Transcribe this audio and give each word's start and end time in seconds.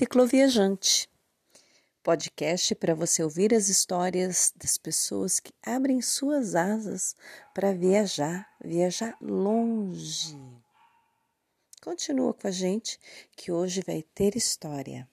Cicloviajante. 0.00 1.10
Podcast 2.02 2.74
para 2.74 2.94
você 2.94 3.22
ouvir 3.22 3.52
as 3.52 3.68
histórias 3.68 4.50
das 4.56 4.78
pessoas 4.78 5.38
que 5.38 5.52
abrem 5.62 6.00
suas 6.00 6.54
asas 6.54 7.14
para 7.52 7.74
viajar, 7.74 8.48
viajar 8.64 9.14
longe. 9.20 10.38
Continua 11.82 12.32
com 12.32 12.48
a 12.48 12.50
gente 12.50 12.98
que 13.36 13.52
hoje 13.52 13.82
vai 13.86 14.02
ter 14.14 14.34
história. 14.36 15.06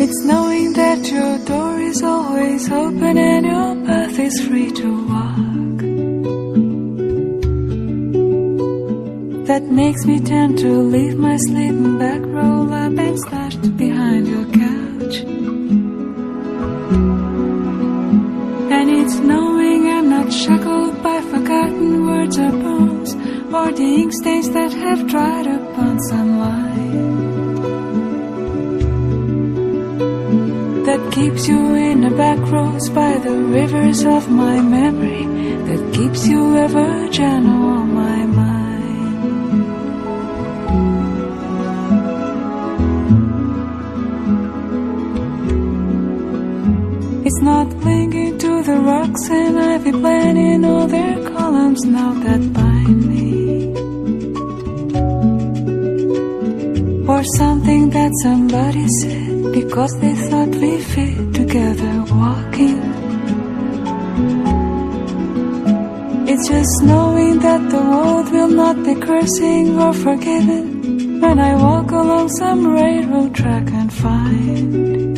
It's 0.00 0.24
knowing 0.24 0.72
that 0.72 1.06
your 1.12 1.38
door 1.44 1.65
is 2.56 2.70
open 2.72 3.18
and 3.18 3.44
your 3.44 3.72
path 3.86 4.18
is 4.18 4.36
free 4.46 4.70
to 4.80 4.88
walk. 5.10 5.78
That 9.48 9.64
makes 9.80 10.06
me 10.06 10.20
tend 10.20 10.58
to 10.64 10.70
leave 10.94 11.18
my 11.18 11.36
sleeping 11.36 11.98
bag, 11.98 12.24
roll 12.24 12.72
up 12.72 12.98
and 13.06 13.18
stashed 13.24 13.76
behind 13.76 14.26
your 14.34 14.46
couch. 14.64 15.16
And 18.76 18.86
it's 19.00 19.16
knowing 19.30 19.80
I'm 19.96 20.08
not 20.08 20.32
shackled 20.32 21.02
by 21.02 21.20
forgotten 21.32 22.06
words 22.06 22.38
or 22.38 22.52
bones, 22.52 23.10
or 23.56 23.70
the 23.80 23.88
ink 24.00 24.12
stains 24.14 24.48
that 24.56 24.72
have 24.72 25.06
dried 25.06 25.46
upon 25.46 26.00
sunlight. 26.08 27.15
That 30.96 31.12
keeps 31.12 31.46
you 31.46 31.74
in 31.74 32.00
the 32.00 32.10
back 32.10 32.38
roads 32.50 32.88
by 32.88 33.18
the 33.18 33.36
rivers 33.58 34.02
of 34.04 34.30
my 34.30 34.60
memory, 34.62 35.24
that 35.68 35.94
keeps 35.94 36.26
you 36.26 36.56
ever 36.56 37.08
gentle 37.10 37.64
on 37.78 37.92
my 37.92 38.24
mind. 38.24 38.96
It's 47.26 47.40
not 47.42 47.68
clinging 47.82 48.38
to 48.38 48.62
the 48.62 48.78
rocks 48.90 49.28
and 49.28 49.58
ivy 49.58 49.92
planting 49.92 50.64
all 50.64 50.86
their 50.86 51.16
columns 51.30 51.84
now 51.84 52.12
that 52.24 52.52
bind 52.54 53.06
me. 53.12 53.24
Or 57.06 57.22
something 57.36 57.90
that 57.90 58.12
somebody 58.22 58.86
said 59.00 59.25
because 59.58 59.98
they 60.00 60.14
thought 60.28 60.52
we 60.62 60.72
fit 60.92 61.16
together 61.32 61.94
walking. 62.22 62.80
It's 66.30 66.46
just 66.48 66.82
knowing 66.82 67.38
that 67.38 67.62
the 67.70 67.82
world 67.92 68.26
will 68.34 68.52
not 68.62 68.76
be 68.84 68.94
cursing 69.06 69.78
or 69.84 69.94
forgiven 69.94 71.20
when 71.22 71.38
I 71.38 71.52
walk 71.54 71.90
along 71.90 72.28
some 72.40 72.66
railroad 72.66 73.34
track 73.34 73.66
and 73.80 73.90
find 73.90 75.16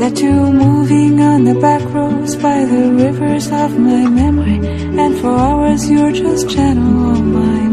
that 0.00 0.14
you're 0.20 0.52
moving 0.64 1.20
on 1.20 1.44
the 1.44 1.54
back 1.60 1.84
roads 1.94 2.34
by 2.34 2.58
the 2.64 2.84
rivers 3.04 3.46
of 3.52 3.78
my 3.78 4.02
memory, 4.22 4.58
and 5.02 5.16
for 5.20 5.34
hours 5.46 5.88
you're 5.88 6.12
just 6.12 6.48
gentle 6.48 7.04
on 7.14 7.32
my 7.38 7.65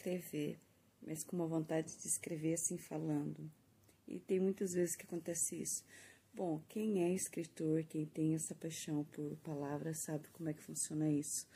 escrever, 0.00 0.58
mas 1.02 1.22
com 1.22 1.36
uma 1.36 1.46
vontade 1.46 1.96
de 1.96 2.06
escrever 2.06 2.54
assim 2.54 2.78
falando. 2.78 3.50
E 4.08 4.18
tem 4.18 4.40
muitas 4.40 4.72
vezes 4.72 4.96
que 4.96 5.04
acontece 5.04 5.60
isso. 5.60 5.84
Bom, 6.32 6.62
quem 6.68 7.04
é 7.04 7.12
escritor, 7.12 7.84
quem 7.84 8.06
tem 8.06 8.34
essa 8.34 8.54
paixão 8.54 9.04
por 9.04 9.36
palavras, 9.38 9.98
sabe 9.98 10.28
como 10.28 10.48
é 10.48 10.54
que 10.54 10.62
funciona 10.62 11.10
isso. 11.10 11.46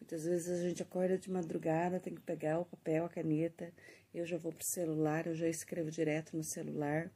Muitas 0.00 0.24
vezes 0.24 0.48
a 0.48 0.68
gente 0.68 0.82
acorda 0.82 1.16
de 1.16 1.30
madrugada, 1.30 2.00
tem 2.00 2.14
que 2.14 2.20
pegar 2.20 2.58
o 2.58 2.64
papel, 2.64 3.04
a 3.04 3.08
caneta, 3.08 3.72
eu 4.12 4.26
já 4.26 4.36
vou 4.36 4.52
pro 4.52 4.64
celular, 4.64 5.26
eu 5.26 5.34
já 5.34 5.48
escrevo 5.48 5.90
direto 5.90 6.36
no 6.36 6.42
celular. 6.42 7.10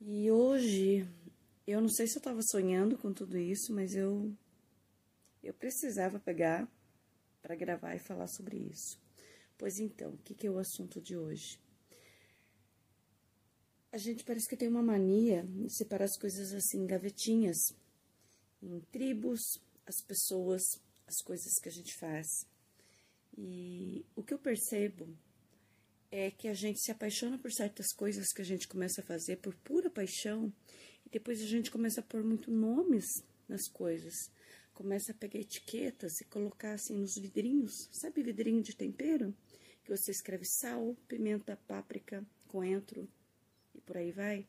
E 0.00 0.30
hoje 0.30 1.08
eu 1.66 1.80
não 1.80 1.88
sei 1.88 2.06
se 2.06 2.16
eu 2.16 2.20
estava 2.20 2.40
sonhando 2.42 2.96
com 2.96 3.12
tudo 3.12 3.36
isso, 3.36 3.74
mas 3.74 3.96
eu 3.96 4.32
eu 5.42 5.52
precisava 5.52 6.18
pegar 6.18 6.66
para 7.42 7.54
gravar 7.54 7.94
e 7.94 7.98
falar 7.98 8.26
sobre 8.26 8.56
isso. 8.56 9.03
Pois 9.56 9.78
então, 9.78 10.12
o 10.12 10.18
que, 10.18 10.34
que 10.34 10.46
é 10.46 10.50
o 10.50 10.58
assunto 10.58 11.00
de 11.00 11.16
hoje? 11.16 11.58
A 13.92 13.98
gente 13.98 14.24
parece 14.24 14.48
que 14.48 14.56
tem 14.56 14.68
uma 14.68 14.82
mania 14.82 15.44
de 15.44 15.72
separar 15.72 16.06
as 16.06 16.18
coisas 16.18 16.52
assim 16.52 16.80
em 16.80 16.86
gavetinhas, 16.86 17.72
em 18.60 18.80
tribos, 18.90 19.40
as 19.86 20.02
pessoas, 20.02 20.62
as 21.06 21.22
coisas 21.22 21.52
que 21.62 21.68
a 21.68 21.72
gente 21.72 21.94
faz. 21.94 22.26
E 23.38 24.04
o 24.16 24.22
que 24.22 24.34
eu 24.34 24.38
percebo 24.38 25.08
é 26.10 26.30
que 26.30 26.48
a 26.48 26.54
gente 26.54 26.80
se 26.80 26.90
apaixona 26.90 27.38
por 27.38 27.52
certas 27.52 27.92
coisas 27.92 28.32
que 28.32 28.42
a 28.42 28.44
gente 28.44 28.68
começa 28.68 29.00
a 29.00 29.04
fazer 29.04 29.36
por 29.36 29.54
pura 29.56 29.90
paixão 29.90 30.52
e 31.06 31.10
depois 31.10 31.40
a 31.40 31.46
gente 31.46 31.70
começa 31.70 32.00
a 32.00 32.04
pôr 32.04 32.24
muito 32.24 32.50
nomes 32.50 33.04
nas 33.48 33.68
coisas. 33.68 34.30
Começa 34.72 35.12
a 35.12 35.14
pegar 35.14 35.38
etiquetas 35.38 36.20
e 36.20 36.24
colocar 36.24 36.72
assim 36.72 36.96
nos 36.96 37.16
vidrinhos. 37.16 37.88
Sabe 37.92 38.22
vidrinho 38.22 38.62
de 38.62 38.74
tempero? 38.74 39.34
Que 39.84 39.90
você 39.90 40.10
escreve 40.10 40.44
sal, 40.44 40.96
pimenta, 41.06 41.58
páprica, 41.68 42.24
coentro 42.48 43.08
e 43.74 43.80
por 43.80 43.96
aí 43.96 44.10
vai. 44.10 44.46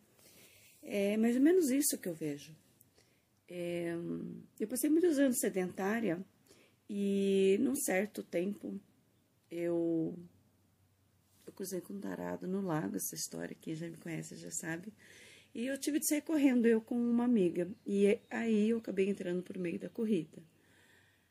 É 0.82 1.18
mais 1.18 1.36
ou 1.36 1.42
menos 1.42 1.70
isso 1.70 1.98
que 1.98 2.08
eu 2.08 2.14
vejo. 2.14 2.56
É, 3.48 3.94
eu 4.60 4.68
passei 4.68 4.90
muitos 4.90 5.20
anos 5.20 5.40
sedentária 5.40 6.24
e 6.90 7.58
num 7.60 7.76
certo 7.76 8.24
tempo 8.24 8.80
eu 9.52 10.18
eu 11.46 11.54
cruzei 11.54 11.80
com 11.80 11.94
um 11.94 12.00
tarado 12.00 12.48
no 12.48 12.62
lago, 12.62 12.96
essa 12.96 13.14
história, 13.14 13.56
quem 13.60 13.76
já 13.76 13.88
me 13.88 13.98
conhece 13.98 14.36
já 14.36 14.50
sabe. 14.50 14.92
E 15.54 15.68
eu 15.68 15.78
tive 15.78 16.00
de 16.00 16.08
sair 16.08 16.22
correndo, 16.22 16.66
eu 16.66 16.82
com 16.82 16.96
uma 16.96 17.24
amiga. 17.24 17.70
E 17.86 18.20
aí 18.30 18.70
eu 18.70 18.80
acabei 18.80 19.08
entrando 19.08 19.42
por 19.44 19.58
meio 19.58 19.80
da 19.80 19.90
corrida. 19.90 20.44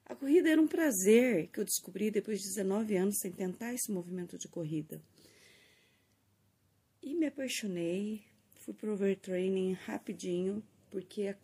A 0.07 0.15
corrida 0.15 0.51
era 0.51 0.61
um 0.61 0.69
prazer 0.69 1.49
que 1.49 1.61
eu 1.61 1.65
descobri 1.65 2.11
depois 2.11 2.41
de 2.41 2.49
19 2.49 2.97
anos 2.97 3.19
sem 3.21 3.33
tentar 3.33 3.73
esse 3.73 3.91
movimento 3.91 4.37
de 4.37 4.49
corrida. 4.49 5.01
E 7.03 7.15
me 7.15 7.27
apaixonei, 7.27 8.23
fui 8.61 8.75
pro 8.75 8.93
overtraining 8.93 9.73
rapidinho, 9.73 10.63
porque 10.91 11.27
a, 11.27 11.37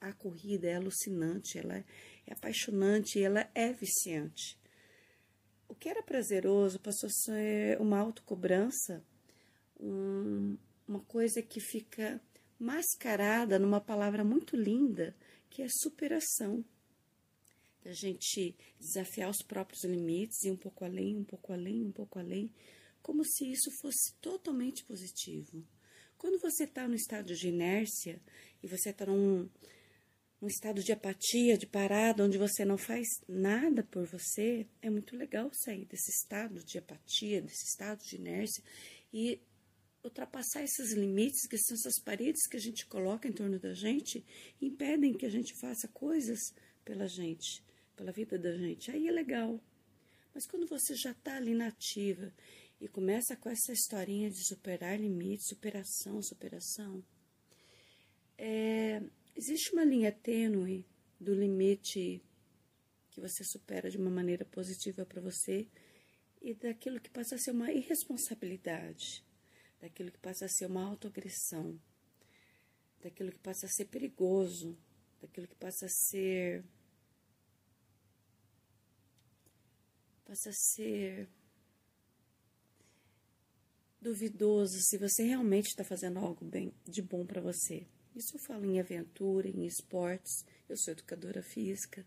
a 0.00 0.12
corrida 0.12 0.68
é 0.68 0.74
alucinante, 0.74 1.58
ela 1.58 1.76
é 2.26 2.32
apaixonante, 2.32 3.22
ela 3.22 3.48
é 3.54 3.72
viciante. 3.72 4.58
o 5.68 5.74
que 5.74 5.88
era 5.88 6.02
prazeroso 6.02 6.80
passou 6.80 7.06
a 7.06 7.12
ser 7.12 7.80
uma 7.80 7.98
autocobrança, 7.98 9.04
um, 9.78 10.56
uma 10.86 11.00
coisa 11.00 11.40
que 11.40 11.60
fica 11.60 12.20
mascarada 12.58 13.58
numa 13.58 13.80
palavra 13.80 14.24
muito 14.24 14.56
linda, 14.56 15.14
que 15.48 15.62
é 15.62 15.68
superação. 15.68 16.64
A 17.84 17.92
gente 17.92 18.54
desafiar 18.78 19.30
os 19.30 19.42
próprios 19.42 19.84
limites 19.84 20.42
e 20.44 20.50
um 20.50 20.56
pouco 20.56 20.84
além, 20.84 21.16
um 21.16 21.24
pouco 21.24 21.52
além, 21.52 21.86
um 21.86 21.92
pouco 21.92 22.18
além, 22.18 22.50
como 23.02 23.24
se 23.24 23.50
isso 23.50 23.70
fosse 23.80 24.14
totalmente 24.20 24.84
positivo. 24.84 25.64
Quando 26.18 26.38
você 26.40 26.64
está 26.64 26.86
no 26.88 26.94
estado 26.94 27.34
de 27.34 27.48
inércia 27.48 28.20
e 28.62 28.66
você 28.66 28.90
está 28.90 29.06
num, 29.06 29.48
num 30.40 30.48
estado 30.48 30.82
de 30.82 30.92
apatia, 30.92 31.56
de 31.56 31.66
parada, 31.66 32.24
onde 32.24 32.36
você 32.36 32.64
não 32.64 32.76
faz 32.76 33.06
nada 33.28 33.84
por 33.84 34.04
você, 34.06 34.66
é 34.82 34.90
muito 34.90 35.16
legal 35.16 35.50
sair 35.54 35.84
desse 35.84 36.10
estado 36.10 36.62
de 36.64 36.76
apatia, 36.76 37.40
desse 37.40 37.66
estado 37.66 38.02
de 38.04 38.16
inércia 38.16 38.62
e 39.12 39.40
ultrapassar 40.02 40.62
esses 40.62 40.92
limites, 40.92 41.46
que 41.46 41.58
são 41.58 41.76
essas 41.76 42.02
paredes 42.02 42.46
que 42.46 42.56
a 42.56 42.60
gente 42.60 42.86
coloca 42.86 43.28
em 43.28 43.32
torno 43.32 43.58
da 43.58 43.74
gente, 43.74 44.24
impedem 44.60 45.12
que 45.12 45.26
a 45.26 45.30
gente 45.30 45.54
faça 45.60 45.88
coisas 45.88 46.38
pela 46.84 47.06
gente, 47.06 47.62
pela 47.98 48.12
vida 48.12 48.38
da 48.38 48.56
gente. 48.56 48.90
Aí 48.90 49.08
é 49.08 49.10
legal. 49.10 49.60
Mas 50.32 50.46
quando 50.46 50.66
você 50.66 50.94
já 50.94 51.10
está 51.10 51.36
ali 51.36 51.52
nativa 51.52 52.32
e 52.80 52.86
começa 52.86 53.36
com 53.36 53.50
essa 53.50 53.72
historinha 53.72 54.30
de 54.30 54.46
superar 54.46 54.98
limites, 54.98 55.48
superação, 55.48 56.22
superação, 56.22 57.04
é, 58.36 59.02
existe 59.34 59.72
uma 59.72 59.84
linha 59.84 60.12
tênue 60.12 60.86
do 61.20 61.34
limite 61.34 62.22
que 63.10 63.20
você 63.20 63.42
supera 63.42 63.90
de 63.90 63.98
uma 63.98 64.10
maneira 64.10 64.44
positiva 64.44 65.04
para 65.04 65.20
você 65.20 65.66
e 66.40 66.54
daquilo 66.54 67.00
que 67.00 67.10
passa 67.10 67.34
a 67.34 67.38
ser 67.38 67.50
uma 67.50 67.72
irresponsabilidade 67.72 69.26
daquilo 69.80 70.10
que 70.10 70.18
passa 70.18 70.44
a 70.44 70.48
ser 70.48 70.66
uma 70.66 70.84
autoagressão, 70.84 71.78
daquilo 73.02 73.30
que 73.30 73.38
passa 73.38 73.66
a 73.66 73.68
ser 73.68 73.86
perigoso, 73.86 74.76
daquilo 75.20 75.46
que 75.46 75.56
passa 75.56 75.86
a 75.86 75.88
ser. 75.88 76.64
Passa 80.28 80.50
a 80.50 80.52
ser 80.52 81.26
duvidoso 83.98 84.78
se 84.82 84.98
você 84.98 85.22
realmente 85.22 85.68
está 85.68 85.82
fazendo 85.82 86.18
algo 86.18 86.44
bem 86.44 86.70
de 86.84 87.00
bom 87.00 87.24
para 87.24 87.40
você. 87.40 87.86
Isso 88.14 88.36
eu 88.36 88.40
falo 88.40 88.66
em 88.66 88.78
aventura, 88.78 89.48
em 89.48 89.64
esportes. 89.64 90.44
Eu 90.68 90.76
sou 90.76 90.92
educadora 90.92 91.42
física. 91.42 92.06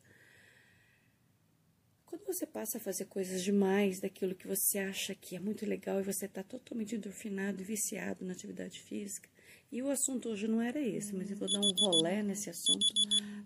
Quando 2.05 2.23
você 2.25 2.45
passa 2.45 2.77
a 2.77 2.81
fazer 2.81 3.05
coisas 3.05 3.41
demais 3.41 3.99
daquilo 3.99 4.35
que 4.35 4.47
você 4.47 4.77
acha 4.77 5.15
que 5.15 5.35
é 5.35 5.39
muito 5.39 5.65
legal 5.65 5.99
e 5.99 6.03
você 6.03 6.27
está 6.27 6.43
totalmente 6.43 6.95
endorfinado 6.95 7.63
e 7.63 7.65
viciado 7.65 8.23
na 8.23 8.33
atividade 8.33 8.79
física, 8.81 9.27
e 9.71 9.81
o 9.81 9.89
assunto 9.89 10.29
hoje 10.29 10.47
não 10.47 10.61
era 10.61 10.79
esse, 10.79 11.15
mas 11.15 11.31
eu 11.31 11.37
vou 11.37 11.51
dar 11.51 11.61
um 11.61 11.73
rolé 11.79 12.21
nesse 12.21 12.51
assunto 12.51 12.93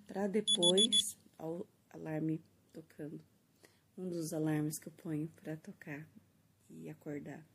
para 0.05 0.27
depois, 0.27 1.15
ao 1.37 1.65
alarme 1.91 2.43
tocando, 2.73 3.23
um 3.97 4.07
dos 4.07 4.33
alarmes 4.33 4.77
que 4.77 4.87
eu 4.87 4.93
ponho 4.93 5.27
para 5.41 5.55
tocar 5.57 6.07
e 6.69 6.89
acordar. 6.89 7.45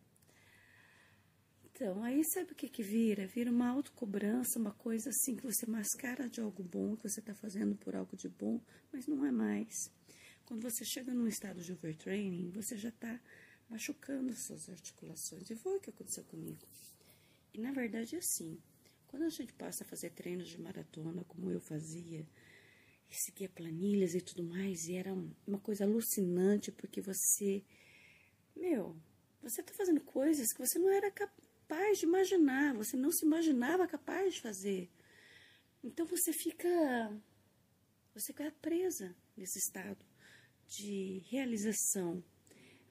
Então, 1.65 2.03
aí 2.03 2.23
sabe 2.25 2.53
o 2.53 2.55
que 2.55 2.69
que 2.69 2.83
vira? 2.83 3.27
Vira 3.27 3.51
uma 3.51 3.69
autocobrança, 3.69 4.59
uma 4.59 4.73
coisa 4.73 5.09
assim 5.09 5.35
que 5.35 5.43
você 5.43 5.67
mascara 5.67 6.29
de 6.29 6.41
algo 6.41 6.63
bom, 6.63 6.95
que 6.95 7.09
você 7.09 7.21
está 7.21 7.35
fazendo 7.35 7.75
por 7.75 7.95
algo 7.97 8.17
de 8.17 8.29
bom, 8.29 8.61
mas 8.93 9.07
não 9.07 9.25
é 9.25 9.33
mais. 9.33 9.91
Quando 10.45 10.63
você 10.63 10.85
chega 10.85 11.15
num 11.15 11.27
estado 11.27 11.63
de 11.63 11.73
overtraining, 11.73 12.51
você 12.51 12.77
já 12.77 12.91
está 12.91 13.19
machucando 13.69 14.35
suas 14.35 14.69
articulações. 14.69 15.49
E 15.49 15.57
foi 15.57 15.77
o 15.77 15.81
que 15.81 15.91
aconteceu 15.91 16.25
comigo. 16.25 16.67
E 17.55 17.59
na 17.59 17.73
verdade 17.73 18.15
é 18.15 18.19
assim. 18.19 18.59
Quando 19.07 19.23
a 19.23 19.31
gente 19.31 19.53
passa 19.55 19.83
a 19.83 19.87
fazer 19.87 20.11
treinos 20.11 20.49
de 20.49 20.61
maratona, 20.61 21.25
como 21.25 21.51
eu 21.51 21.61
fazia, 21.61 22.27
e 23.11 23.15
seguia 23.17 23.49
planilhas 23.49 24.15
e 24.15 24.21
tudo 24.21 24.45
mais, 24.45 24.87
e 24.89 24.95
era 24.95 25.13
uma 25.47 25.59
coisa 25.59 25.85
alucinante, 25.85 26.71
porque 26.71 27.01
você, 27.01 27.63
meu, 28.55 28.97
você 29.43 29.61
está 29.61 29.75
fazendo 29.75 30.01
coisas 30.03 30.53
que 30.53 30.65
você 30.65 30.79
não 30.79 30.91
era 30.91 31.11
capaz 31.11 31.99
de 31.99 32.07
imaginar, 32.07 32.75
você 32.75 32.97
não 32.97 33.11
se 33.11 33.25
imaginava 33.25 33.87
capaz 33.89 34.35
de 34.35 34.41
fazer. 34.41 34.89
Então 35.83 36.07
você 36.07 36.33
fica, 36.33 36.69
você 38.15 38.33
fica 38.33 38.55
presa 38.63 39.15
nesse 39.37 39.59
estado 39.59 40.05
de 40.69 41.25
realização, 41.29 42.23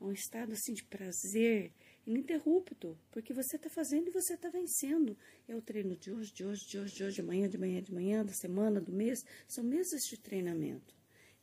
é 0.02 0.04
um 0.04 0.12
estado 0.12 0.52
assim 0.52 0.74
de 0.74 0.84
prazer 0.84 1.72
ininterrupto, 2.10 2.98
porque 3.12 3.34
você 3.34 3.56
está 3.56 3.70
fazendo 3.70 4.08
e 4.08 4.12
você 4.12 4.34
está 4.34 4.50
vencendo. 4.50 5.16
É 5.48 5.56
o 5.56 5.62
treino 5.62 5.96
de 5.96 6.12
hoje, 6.12 6.34
de 6.34 6.44
hoje, 6.44 6.68
de 6.68 6.80
hoje, 6.80 6.96
de 6.96 7.04
hoje, 7.04 7.16
de 7.18 7.22
manhã, 7.22 7.48
de 7.48 7.58
manhã, 7.58 7.82
de 7.82 7.94
manhã, 7.94 8.26
da 8.26 8.34
semana, 8.34 8.82
do 8.82 8.92
mês. 8.92 9.24
São 9.48 9.64
meses 9.64 10.02
de 10.10 10.18
treinamento. 10.18 10.96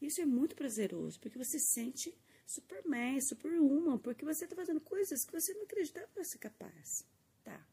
Isso 0.02 0.20
é 0.20 0.26
muito 0.26 0.56
prazeroso, 0.56 1.20
porque 1.20 1.38
você 1.38 1.58
sente 1.58 2.12
superman, 2.44 3.20
superwoman, 3.20 3.98
porque 3.98 4.24
você 4.24 4.44
está 4.44 4.56
fazendo 4.56 4.80
coisas 4.80 5.24
que 5.24 5.32
você 5.32 5.54
não 5.54 5.62
acreditava 5.62 6.24
ser 6.24 6.38
capaz. 6.38 7.06
Tá. 7.44 7.64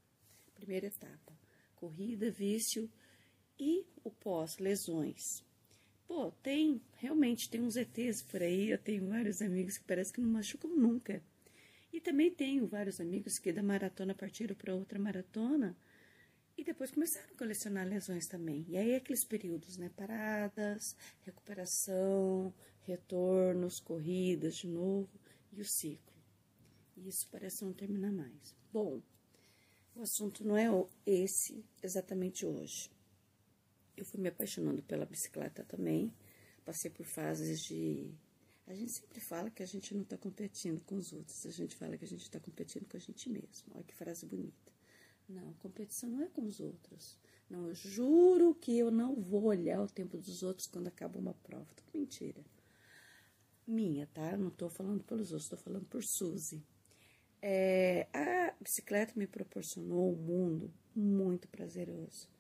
Primeira 0.53 0.85
etapa: 0.85 1.37
corrida, 1.75 2.29
vício 2.29 2.89
e 3.59 3.85
o 4.03 4.11
pós, 4.11 4.57
lesões. 4.59 5.43
Pô, 6.07 6.31
tem, 6.43 6.79
realmente, 6.97 7.49
tem 7.49 7.61
uns 7.61 7.75
ETs 7.75 8.21
por 8.21 8.41
aí. 8.41 8.69
Eu 8.69 8.77
tenho 8.77 9.07
vários 9.07 9.41
amigos 9.41 9.77
que 9.77 9.85
parece 9.85 10.13
que 10.13 10.21
não 10.21 10.29
machucam 10.29 10.69
nunca. 10.75 11.23
E 11.93 12.01
também 12.01 12.31
tenho 12.31 12.65
vários 12.65 12.99
amigos 12.99 13.37
que 13.37 13.53
da 13.53 13.61
maratona 13.61 14.15
partiram 14.15 14.55
para 14.55 14.73
outra 14.73 14.97
maratona 14.97 15.77
e 16.57 16.63
depois 16.63 16.89
começaram 16.89 17.29
a 17.31 17.37
colecionar 17.37 17.87
lesões 17.87 18.25
também. 18.25 18.65
E 18.67 18.75
aí 18.75 18.95
aqueles 18.95 19.23
períodos, 19.23 19.77
né? 19.77 19.91
Paradas, 19.95 20.95
recuperação, 21.21 22.51
retornos, 22.81 23.79
corridas 23.79 24.55
de 24.55 24.67
novo 24.67 25.07
e 25.51 25.61
o 25.61 25.65
ciclo. 25.65 26.13
E 26.97 27.07
isso 27.07 27.27
parece 27.31 27.63
não 27.63 27.73
terminar 27.73 28.11
mais. 28.11 28.55
Bom, 28.71 28.99
o 29.95 30.01
assunto 30.01 30.43
não 30.43 30.57
é 30.57 30.67
esse 31.05 31.63
exatamente 31.81 32.43
hoje. 32.43 32.89
Eu 33.95 34.03
fui 34.03 34.19
me 34.19 34.29
apaixonando 34.29 34.81
pela 34.81 35.05
bicicleta 35.05 35.63
também. 35.63 36.11
Passei 36.65 36.89
por 36.89 37.05
fases 37.05 37.61
de. 37.61 38.11
A 38.65 38.73
gente 38.73 38.91
sempre 38.91 39.19
fala 39.19 39.49
que 39.49 39.61
a 39.61 39.65
gente 39.65 39.93
não 39.93 40.03
está 40.03 40.17
competindo 40.17 40.81
com 40.85 40.95
os 40.95 41.11
outros, 41.11 41.45
a 41.45 41.51
gente 41.51 41.75
fala 41.75 41.97
que 41.97 42.05
a 42.05 42.07
gente 42.07 42.21
está 42.21 42.39
competindo 42.39 42.87
com 42.87 42.95
a 42.95 42.99
gente 42.99 43.29
mesmo. 43.29 43.73
Olha 43.73 43.83
que 43.83 43.93
frase 43.93 44.25
bonita. 44.25 44.71
Não, 45.27 45.53
competição 45.55 46.09
não 46.09 46.23
é 46.23 46.27
com 46.27 46.43
os 46.43 46.59
outros. 46.59 47.17
Não, 47.49 47.67
eu 47.67 47.75
juro 47.75 48.55
que 48.55 48.77
eu 48.77 48.89
não 48.89 49.15
vou 49.15 49.43
olhar 49.43 49.81
o 49.81 49.87
tempo 49.87 50.17
dos 50.17 50.43
outros 50.43 50.67
quando 50.67 50.87
acaba 50.87 51.19
uma 51.19 51.33
prova. 51.33 51.67
Tudo 51.75 51.99
mentira. 51.99 52.43
Minha, 53.65 54.07
tá? 54.07 54.35
Não 54.37 54.47
estou 54.47 54.69
falando 54.69 55.03
pelos 55.03 55.31
outros, 55.31 55.45
estou 55.45 55.59
falando 55.59 55.85
por 55.85 56.03
Suzy. 56.03 56.63
É, 57.41 58.07
a 58.13 58.55
bicicleta 58.61 59.13
me 59.15 59.27
proporcionou 59.27 60.13
um 60.13 60.15
mundo 60.15 60.73
muito 60.95 61.47
prazeroso. 61.47 62.32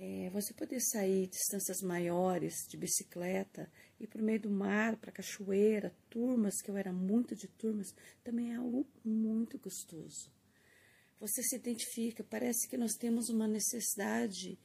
É, 0.00 0.30
você 0.30 0.54
poder 0.54 0.78
sair 0.80 1.26
distâncias 1.26 1.82
maiores 1.82 2.54
de 2.68 2.76
bicicleta, 2.76 3.68
ir 3.98 4.06
para 4.06 4.22
o 4.22 4.24
meio 4.24 4.38
do 4.38 4.48
mar, 4.48 4.96
para 4.96 5.10
cachoeira, 5.10 5.92
turmas, 6.08 6.62
que 6.62 6.70
eu 6.70 6.76
era 6.76 6.92
muito 6.92 7.34
de 7.34 7.48
turmas, 7.48 7.88
também 8.22 8.52
é 8.52 8.54
algo 8.54 8.86
muito 9.04 9.58
gostoso. 9.58 10.30
Você 11.18 11.42
se 11.42 11.56
identifica, 11.56 12.22
parece 12.22 12.68
que 12.68 12.76
nós 12.76 12.92
temos 12.92 13.28
uma 13.28 13.48
necessidade 13.48 14.56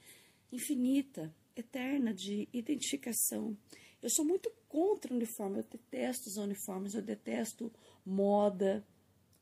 infinita, 0.51 1.33
eterna 1.55 2.13
de 2.13 2.47
identificação. 2.53 3.57
Eu 4.03 4.11
sou 4.11 4.23
muito 4.23 4.51
contra 4.69 5.11
o 5.11 5.15
uniforme, 5.15 5.61
eu 5.61 5.63
detesto 5.63 6.29
os 6.29 6.37
uniformes, 6.37 6.93
eu 6.93 7.01
detesto 7.01 7.73
moda. 8.05 8.85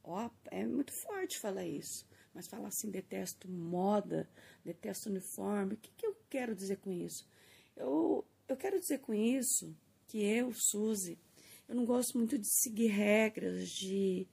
Ó, 0.02 0.30
é 0.52 0.66
muito 0.66 0.94
forte 1.04 1.38
falar 1.38 1.66
isso 1.66 2.10
mas 2.34 2.48
falar 2.48 2.68
assim, 2.68 2.90
detesto 2.90 3.50
moda, 3.50 4.30
detesto 4.64 5.10
uniforme. 5.10 5.74
O 5.74 5.78
que, 5.78 5.92
que 5.96 6.06
eu 6.06 6.16
quero 6.30 6.56
dizer 6.56 6.78
com 6.78 6.92
isso? 6.92 7.28
Eu, 7.76 8.26
eu 8.48 8.56
quero 8.56 8.80
dizer 8.80 9.00
com 9.00 9.14
isso 9.14 9.76
que 10.08 10.24
eu, 10.24 10.52
Suzy, 10.54 11.18
eu 11.68 11.76
não 11.76 11.86
gosto 11.86 12.18
muito 12.18 12.38
de 12.38 12.48
seguir 12.48 12.88
regras, 12.88 13.70
de. 13.70 14.28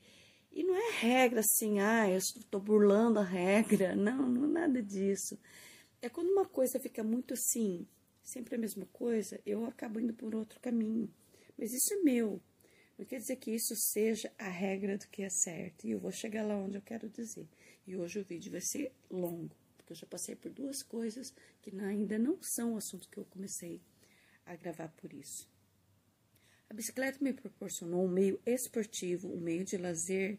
E 0.50 0.64
não 0.64 0.74
é 0.74 0.90
regra 0.98 1.40
assim, 1.40 1.78
ah, 1.78 2.10
eu 2.10 2.18
estou 2.18 2.60
burlando 2.60 3.20
a 3.20 3.22
regra. 3.22 3.94
Não, 3.96 4.28
não 4.28 4.44
é 4.46 4.48
nada 4.48 4.82
disso. 4.82 5.38
É 6.02 6.08
quando 6.08 6.30
uma 6.30 6.46
coisa 6.46 6.80
fica 6.80 7.04
muito 7.04 7.34
assim, 7.34 7.86
sempre 8.24 8.56
a 8.56 8.58
mesma 8.58 8.86
coisa, 8.86 9.40
eu 9.46 9.66
acabo 9.66 10.00
indo 10.00 10.12
por 10.12 10.34
outro 10.34 10.58
caminho. 10.58 11.08
Mas 11.56 11.72
isso 11.72 11.94
é 11.94 11.96
meu. 11.98 12.40
Não 12.98 13.06
quer 13.06 13.20
dizer 13.20 13.36
que 13.36 13.52
isso 13.52 13.74
seja 13.76 14.32
a 14.36 14.48
regra 14.48 14.98
do 14.98 15.06
que 15.06 15.22
é 15.22 15.30
certo. 15.30 15.86
E 15.86 15.92
eu 15.92 16.00
vou 16.00 16.10
chegar 16.10 16.44
lá 16.44 16.56
onde 16.56 16.76
eu 16.76 16.82
quero 16.82 17.08
dizer. 17.08 17.46
E 17.88 17.96
hoje 17.96 18.18
o 18.18 18.22
vídeo 18.22 18.52
vai 18.52 18.60
ser 18.60 18.92
longo, 19.10 19.56
porque 19.78 19.94
eu 19.94 19.96
já 19.96 20.06
passei 20.06 20.36
por 20.36 20.52
duas 20.52 20.82
coisas 20.82 21.32
que 21.62 21.74
ainda 21.80 22.18
não 22.18 22.36
são 22.42 22.74
o 22.74 22.76
assunto 22.76 23.08
que 23.08 23.16
eu 23.16 23.24
comecei 23.24 23.80
a 24.44 24.54
gravar 24.56 24.88
por 24.88 25.10
isso. 25.10 25.48
A 26.68 26.74
bicicleta 26.74 27.16
me 27.22 27.32
proporcionou 27.32 28.04
um 28.04 28.08
meio 28.10 28.38
esportivo, 28.44 29.32
um 29.32 29.40
meio 29.40 29.64
de 29.64 29.78
lazer 29.78 30.38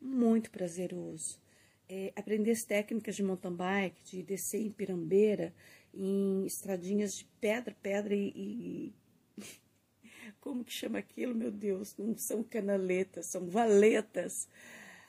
muito 0.00 0.52
prazeroso. 0.52 1.42
É, 1.88 2.12
aprender 2.14 2.52
as 2.52 2.62
técnicas 2.62 3.16
de 3.16 3.24
mountain 3.24 3.56
bike, 3.56 4.04
de 4.04 4.22
descer 4.22 4.60
em 4.60 4.70
pirambeira, 4.70 5.52
em 5.92 6.46
estradinhas 6.46 7.16
de 7.16 7.24
pedra, 7.40 7.76
pedra 7.82 8.14
e, 8.14 8.28
e 8.36 8.94
como 10.40 10.64
que 10.64 10.72
chama 10.72 11.00
aquilo, 11.00 11.34
meu 11.34 11.50
Deus? 11.50 11.96
Não 11.96 12.16
são 12.16 12.44
canaletas, 12.44 13.32
são 13.32 13.48
valetas. 13.48 14.46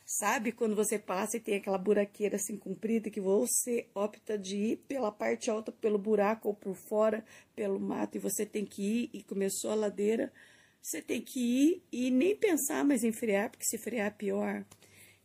Sabe 0.06 0.52
quando 0.52 0.76
você 0.76 1.00
passa 1.00 1.38
e 1.38 1.40
tem 1.40 1.56
aquela 1.56 1.80
buraqueira 1.80 2.36
assim 2.36 2.56
comprida 2.56 3.10
que 3.10 3.20
você 3.20 3.88
opta 3.96 4.38
de 4.38 4.56
ir 4.56 4.78
pela 4.88 5.12
parte 5.12 5.50
alta, 5.50 5.72
pelo 5.72 5.98
buraco 5.98 6.48
ou 6.48 6.54
por 6.54 6.76
fora, 6.76 7.26
pelo 7.56 7.80
mato, 7.80 8.16
e 8.16 8.20
você 8.20 8.46
tem 8.46 8.64
que 8.64 8.84
ir 8.84 9.10
e 9.12 9.24
começou 9.24 9.72
a 9.72 9.76
ladeira, 9.76 10.32
você 10.80 11.02
tem 11.02 11.20
que 11.20 11.40
ir 11.40 11.84
e 11.92 12.12
nem 12.12 12.36
pensar 12.36 12.86
mais 12.86 13.04
em 13.04 13.12
frear, 13.12 13.50
porque 13.50 13.66
se 13.66 13.80
frear 13.80 14.06
é 14.08 14.12
pior. 14.12 14.64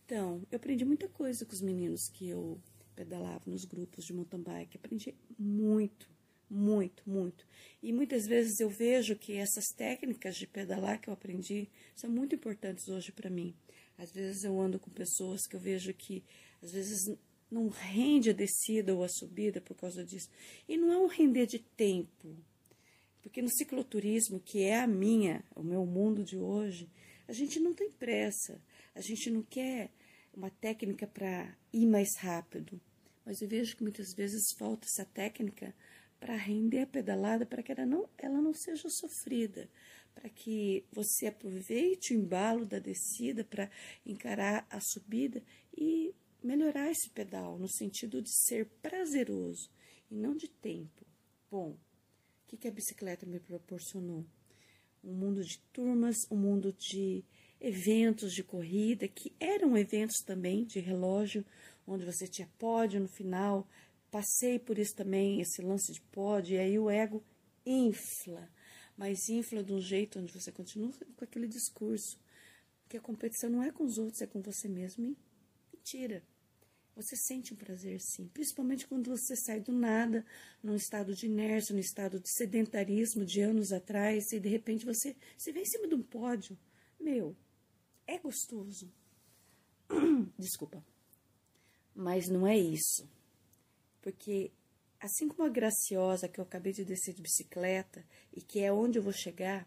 Então, 0.06 0.42
eu 0.50 0.56
aprendi 0.56 0.82
muita 0.82 1.08
coisa 1.08 1.44
com 1.44 1.52
os 1.52 1.60
meninos 1.60 2.08
que 2.14 2.30
eu 2.30 2.58
pedalava 2.96 3.42
nos 3.46 3.66
grupos 3.66 4.06
de 4.06 4.14
mountain 4.14 4.40
bike. 4.40 4.78
Aprendi 4.78 5.14
muito, 5.38 6.08
muito, 6.48 7.02
muito. 7.06 7.46
E 7.82 7.92
muitas 7.92 8.26
vezes 8.26 8.58
eu 8.60 8.70
vejo 8.70 9.14
que 9.14 9.36
essas 9.36 9.66
técnicas 9.76 10.36
de 10.36 10.46
pedalar 10.46 10.98
que 10.98 11.10
eu 11.10 11.14
aprendi 11.14 11.68
são 11.94 12.08
muito 12.08 12.34
importantes 12.34 12.88
hoje 12.88 13.12
para 13.12 13.28
mim. 13.28 13.54
Às 14.00 14.12
vezes 14.12 14.44
eu 14.44 14.58
ando 14.58 14.80
com 14.80 14.90
pessoas 14.90 15.46
que 15.46 15.54
eu 15.54 15.60
vejo 15.60 15.92
que 15.92 16.24
às 16.62 16.72
vezes 16.72 17.14
não 17.50 17.68
rende 17.68 18.30
a 18.30 18.32
descida 18.32 18.94
ou 18.94 19.04
a 19.04 19.08
subida 19.08 19.60
por 19.60 19.76
causa 19.76 20.02
disso. 20.02 20.30
E 20.66 20.78
não 20.78 20.90
é 20.90 20.98
um 20.98 21.06
render 21.06 21.44
de 21.44 21.58
tempo. 21.58 22.34
Porque 23.20 23.42
no 23.42 23.50
cicloturismo, 23.50 24.40
que 24.40 24.62
é 24.62 24.80
a 24.80 24.86
minha, 24.86 25.44
o 25.54 25.62
meu 25.62 25.84
mundo 25.84 26.24
de 26.24 26.38
hoje, 26.38 26.88
a 27.28 27.32
gente 27.34 27.60
não 27.60 27.74
tem 27.74 27.90
pressa. 27.90 28.58
A 28.94 29.02
gente 29.02 29.30
não 29.30 29.42
quer 29.42 29.90
uma 30.32 30.48
técnica 30.48 31.06
para 31.06 31.54
ir 31.70 31.84
mais 31.84 32.16
rápido. 32.16 32.80
Mas 33.26 33.42
eu 33.42 33.48
vejo 33.48 33.76
que 33.76 33.82
muitas 33.82 34.14
vezes 34.14 34.54
falta 34.58 34.86
essa 34.86 35.04
técnica 35.04 35.74
para 36.18 36.36
render 36.36 36.82
a 36.82 36.86
pedalada, 36.86 37.44
para 37.44 37.62
que 37.62 37.72
ela 37.72 37.84
não, 37.84 38.08
ela 38.16 38.40
não 38.40 38.54
seja 38.54 38.88
sofrida, 38.88 39.68
para 40.14 40.28
que 40.28 40.84
você 40.92 41.26
aproveite 41.26 42.12
o 42.12 42.16
embalo 42.16 42.66
da 42.66 42.78
descida 42.78 43.44
para 43.44 43.70
encarar 44.04 44.66
a 44.70 44.80
subida 44.80 45.42
e 45.76 46.14
melhorar 46.42 46.90
esse 46.90 47.08
pedal 47.10 47.58
no 47.58 47.68
sentido 47.68 48.20
de 48.22 48.30
ser 48.30 48.66
prazeroso 48.82 49.70
e 50.10 50.14
não 50.14 50.36
de 50.36 50.48
tempo. 50.48 51.06
Bom, 51.50 51.70
o 51.70 52.46
que, 52.46 52.56
que 52.56 52.68
a 52.68 52.72
bicicleta 52.72 53.26
me 53.26 53.40
proporcionou? 53.40 54.24
Um 55.02 55.14
mundo 55.14 55.42
de 55.42 55.58
turmas, 55.72 56.16
um 56.30 56.36
mundo 56.36 56.72
de 56.72 57.24
eventos 57.60 58.32
de 58.32 58.42
corrida, 58.42 59.08
que 59.08 59.34
eram 59.38 59.76
eventos 59.76 60.18
também 60.24 60.64
de 60.64 60.80
relógio, 60.80 61.44
onde 61.86 62.04
você 62.04 62.26
tinha 62.26 62.48
pódio 62.58 63.00
no 63.00 63.08
final. 63.08 63.68
Passei 64.10 64.58
por 64.58 64.78
isso 64.78 64.94
também, 64.94 65.40
esse 65.40 65.62
lance 65.62 65.92
de 65.92 66.00
pódio, 66.00 66.56
e 66.56 66.58
aí 66.58 66.78
o 66.78 66.90
ego 66.90 67.22
infla 67.64 68.50
mas 69.00 69.30
infla 69.30 69.64
de 69.64 69.72
um 69.72 69.80
jeito 69.80 70.18
onde 70.18 70.30
você 70.30 70.52
continua 70.52 70.92
com 71.16 71.24
aquele 71.24 71.48
discurso 71.48 72.20
que 72.86 72.98
a 72.98 73.00
competição 73.00 73.48
não 73.48 73.62
é 73.62 73.72
com 73.72 73.82
os 73.82 73.96
outros, 73.96 74.20
é 74.20 74.26
com 74.26 74.42
você 74.42 74.68
mesmo. 74.68 75.06
E 75.06 75.16
mentira. 75.72 76.22
Você 76.94 77.16
sente 77.16 77.54
um 77.54 77.56
prazer 77.56 77.98
sim, 77.98 78.28
principalmente 78.28 78.86
quando 78.86 79.08
você 79.08 79.34
sai 79.36 79.58
do 79.58 79.72
nada, 79.72 80.22
num 80.62 80.74
estado 80.74 81.14
de 81.14 81.24
inércia, 81.24 81.72
num 81.72 81.80
estado 81.80 82.20
de 82.20 82.28
sedentarismo 82.30 83.24
de 83.24 83.40
anos 83.40 83.72
atrás, 83.72 84.32
e 84.32 84.38
de 84.38 84.50
repente 84.50 84.84
você 84.84 85.16
se 85.38 85.50
vê 85.50 85.60
em 85.62 85.64
cima 85.64 85.88
de 85.88 85.94
um 85.94 86.02
pódio. 86.02 86.58
Meu, 87.00 87.34
é 88.06 88.18
gostoso. 88.18 88.92
Desculpa. 90.38 90.84
Mas 91.94 92.28
não 92.28 92.46
é 92.46 92.58
isso. 92.58 93.08
Porque 94.02 94.52
assim 95.00 95.26
como 95.28 95.44
a 95.44 95.48
graciosa 95.48 96.28
que 96.28 96.38
eu 96.38 96.44
acabei 96.44 96.72
de 96.72 96.84
descer 96.84 97.14
de 97.14 97.22
bicicleta 97.22 98.04
e 98.32 98.40
que 98.40 98.60
é 98.60 98.72
onde 98.72 98.98
eu 98.98 99.02
vou 99.02 99.12
chegar, 99.12 99.66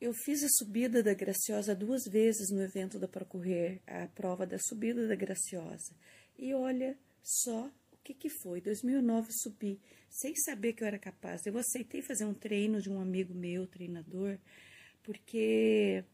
eu 0.00 0.12
fiz 0.12 0.44
a 0.44 0.48
subida 0.48 1.02
da 1.02 1.12
Graciosa 1.12 1.74
duas 1.74 2.04
vezes 2.04 2.50
no 2.50 2.62
evento 2.62 2.98
da 2.98 3.08
Procorrer, 3.08 3.80
a 3.86 4.06
prova 4.06 4.46
da 4.46 4.56
subida 4.58 5.08
da 5.08 5.16
Graciosa. 5.16 5.92
E 6.38 6.54
olha 6.54 6.96
só 7.20 7.66
o 7.92 7.96
que, 8.04 8.14
que 8.14 8.28
foi. 8.28 8.60
2009 8.60 9.28
subi, 9.32 9.80
sem 10.08 10.36
saber 10.36 10.74
que 10.74 10.84
eu 10.84 10.86
era 10.86 11.00
capaz. 11.00 11.44
Eu 11.44 11.58
aceitei 11.58 12.00
fazer 12.00 12.24
um 12.24 12.34
treino 12.34 12.80
de 12.80 12.88
um 12.88 13.00
amigo 13.00 13.34
meu, 13.34 13.66
treinador, 13.66 14.38
porque 15.02 16.04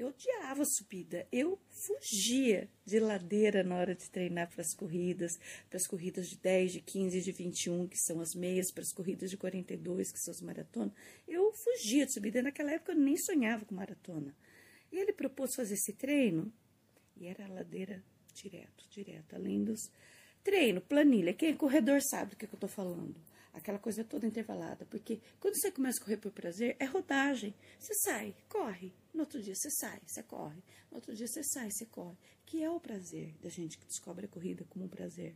eu 0.00 0.08
odiava 0.08 0.64
subida. 0.64 1.26
Eu 1.30 1.58
fugia 1.68 2.68
de 2.84 2.98
ladeira 2.98 3.62
na 3.62 3.76
hora 3.76 3.94
de 3.94 4.10
treinar 4.10 4.48
para 4.50 4.62
as 4.62 4.74
corridas, 4.74 5.32
para 5.68 5.76
as 5.76 5.86
corridas 5.86 6.26
de 6.26 6.38
10, 6.38 6.72
de 6.72 6.80
15, 6.80 7.20
de 7.20 7.32
21, 7.32 7.86
que 7.86 7.98
são 7.98 8.20
as 8.20 8.34
meias, 8.34 8.72
para 8.72 8.82
as 8.82 8.92
corridas 8.92 9.30
de 9.30 9.36
42, 9.36 10.10
que 10.10 10.18
são 10.18 10.32
as 10.32 10.40
maratonas. 10.40 10.94
Eu 11.28 11.52
fugia 11.52 12.06
de 12.06 12.12
subida. 12.12 12.42
Naquela 12.42 12.72
época 12.72 12.92
eu 12.92 12.96
nem 12.96 13.16
sonhava 13.16 13.64
com 13.64 13.74
maratona. 13.74 14.34
E 14.90 14.98
ele 14.98 15.12
propôs 15.12 15.54
fazer 15.54 15.74
esse 15.74 15.92
treino 15.92 16.52
e 17.16 17.26
era 17.26 17.46
ladeira 17.46 18.02
direto, 18.32 18.88
direto, 18.90 19.36
além 19.36 19.62
dos 19.62 19.90
treino, 20.42 20.80
planilha. 20.80 21.34
Quem 21.34 21.50
é 21.50 21.54
corredor 21.54 22.00
sabe 22.02 22.30
do 22.30 22.36
que, 22.36 22.46
que 22.46 22.54
eu 22.54 22.56
estou 22.56 22.70
falando 22.70 23.14
aquela 23.52 23.78
coisa 23.78 24.04
toda 24.04 24.26
intervalada, 24.26 24.86
porque 24.86 25.20
quando 25.38 25.56
você 25.56 25.70
começa 25.70 26.00
a 26.00 26.04
correr 26.04 26.16
por 26.16 26.30
prazer, 26.30 26.76
é 26.78 26.84
rodagem. 26.84 27.54
Você 27.78 27.94
sai, 27.94 28.34
corre, 28.48 28.92
no 29.12 29.20
outro 29.20 29.42
dia 29.42 29.54
você 29.54 29.70
sai, 29.70 30.00
você 30.06 30.22
corre, 30.22 30.62
no 30.90 30.96
outro 30.96 31.14
dia 31.14 31.26
você 31.26 31.42
sai, 31.42 31.70
você 31.70 31.86
corre, 31.86 32.16
que 32.46 32.62
é 32.62 32.70
o 32.70 32.80
prazer 32.80 33.34
da 33.40 33.48
gente 33.48 33.78
que 33.78 33.86
descobre 33.86 34.26
a 34.26 34.28
corrida 34.28 34.64
como 34.68 34.84
um 34.84 34.88
prazer. 34.88 35.34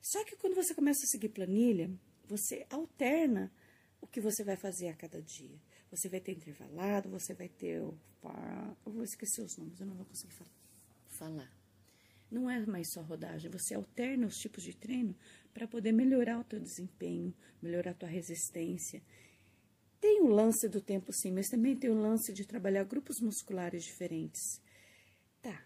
Só 0.00 0.24
que 0.24 0.36
quando 0.36 0.54
você 0.54 0.74
começa 0.74 1.04
a 1.04 1.08
seguir 1.08 1.28
planilha, 1.28 1.90
você 2.26 2.66
alterna 2.70 3.52
o 4.00 4.06
que 4.06 4.20
você 4.20 4.42
vai 4.42 4.56
fazer 4.56 4.88
a 4.88 4.94
cada 4.94 5.20
dia. 5.20 5.60
Você 5.90 6.08
vai 6.08 6.20
ter 6.20 6.32
intervalado, 6.32 7.10
você 7.10 7.34
vai 7.34 7.48
ter 7.48 7.80
o. 7.82 7.98
Eu 8.86 8.92
vou 8.92 9.02
esquecer 9.02 9.42
os 9.42 9.56
nomes, 9.56 9.80
eu 9.80 9.86
não 9.86 9.94
vou 9.94 10.06
conseguir 10.06 10.34
falar. 11.08 11.52
Não 12.30 12.48
é 12.48 12.64
mais 12.64 12.92
só 12.92 13.02
rodagem, 13.02 13.50
você 13.50 13.74
alterna 13.74 14.26
os 14.26 14.36
tipos 14.36 14.62
de 14.62 14.72
treino 14.72 15.16
para 15.52 15.66
poder 15.66 15.90
melhorar 15.90 16.38
o 16.38 16.44
teu 16.44 16.60
desempenho, 16.60 17.34
melhorar 17.60 17.90
a 17.90 17.94
tua 17.94 18.08
resistência. 18.08 19.02
Tem 20.00 20.22
o 20.22 20.28
lance 20.28 20.68
do 20.68 20.80
tempo 20.80 21.12
sim, 21.12 21.30
mas 21.30 21.50
também 21.50 21.76
tem 21.76 21.90
o 21.90 22.00
lance 22.00 22.32
de 22.32 22.46
trabalhar 22.46 22.84
grupos 22.84 23.20
musculares 23.20 23.84
diferentes. 23.84 24.60
Tá. 25.42 25.62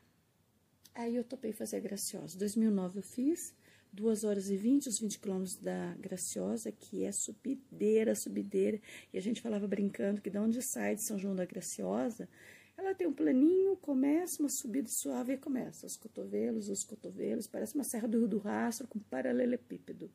Aí 0.94 1.14
eu 1.14 1.22
topei 1.22 1.52
fazer 1.52 1.76
a 1.76 1.80
Graciosa. 1.80 2.36
2009 2.36 2.98
eu 2.98 3.02
fiz 3.02 3.54
2 3.92 4.24
horas 4.24 4.50
e 4.50 4.56
20, 4.56 4.88
os 4.88 4.98
20 4.98 5.20
quilômetros 5.20 5.56
da 5.56 5.94
Graciosa, 6.00 6.72
que 6.72 7.04
é 7.04 7.12
subideira, 7.12 8.14
subideira. 8.16 8.80
E 9.12 9.18
a 9.18 9.20
gente 9.20 9.40
falava 9.40 9.68
brincando 9.68 10.20
que 10.20 10.30
de 10.30 10.38
onde 10.38 10.60
sai 10.62 10.96
de 10.96 11.02
São 11.02 11.16
João 11.16 11.36
da 11.36 11.44
Graciosa, 11.44 12.28
ela 12.76 12.92
tem 12.92 13.06
um 13.06 13.12
planinho, 13.12 13.76
começa 13.76 14.42
uma 14.42 14.48
subida 14.48 14.88
suave 14.88 15.34
e 15.34 15.38
começa. 15.38 15.86
Os 15.86 15.96
cotovelos, 15.96 16.68
os 16.68 16.82
cotovelos, 16.82 17.46
parece 17.46 17.76
uma 17.76 17.84
serra 17.84 18.08
do 18.08 18.18
Rio 18.18 18.28
do 18.28 18.38
Rastro 18.38 18.88
com 18.88 18.98
paralelepípedo. 18.98 20.10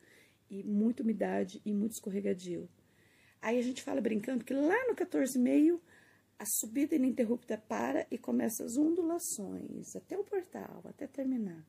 E 0.50 0.62
muita 0.62 1.04
umidade 1.04 1.62
e 1.64 1.74
muito 1.74 1.94
escorregadio. 1.94 2.68
Aí 3.42 3.58
a 3.58 3.62
gente 3.62 3.82
fala 3.82 4.02
brincando 4.02 4.44
que 4.44 4.54
lá 4.54 4.88
no 4.88 4.96
14,5 4.96 5.80
a 6.38 6.46
subida 6.46 6.96
ininterrupta 6.96 7.58
para 7.58 8.08
e 8.10 8.18
começa 8.18 8.64
as 8.64 8.78
ondulações 8.78 9.96
até 9.96 10.18
o 10.18 10.24
portal, 10.24 10.82
até 10.86 11.06
terminar. 11.06 11.66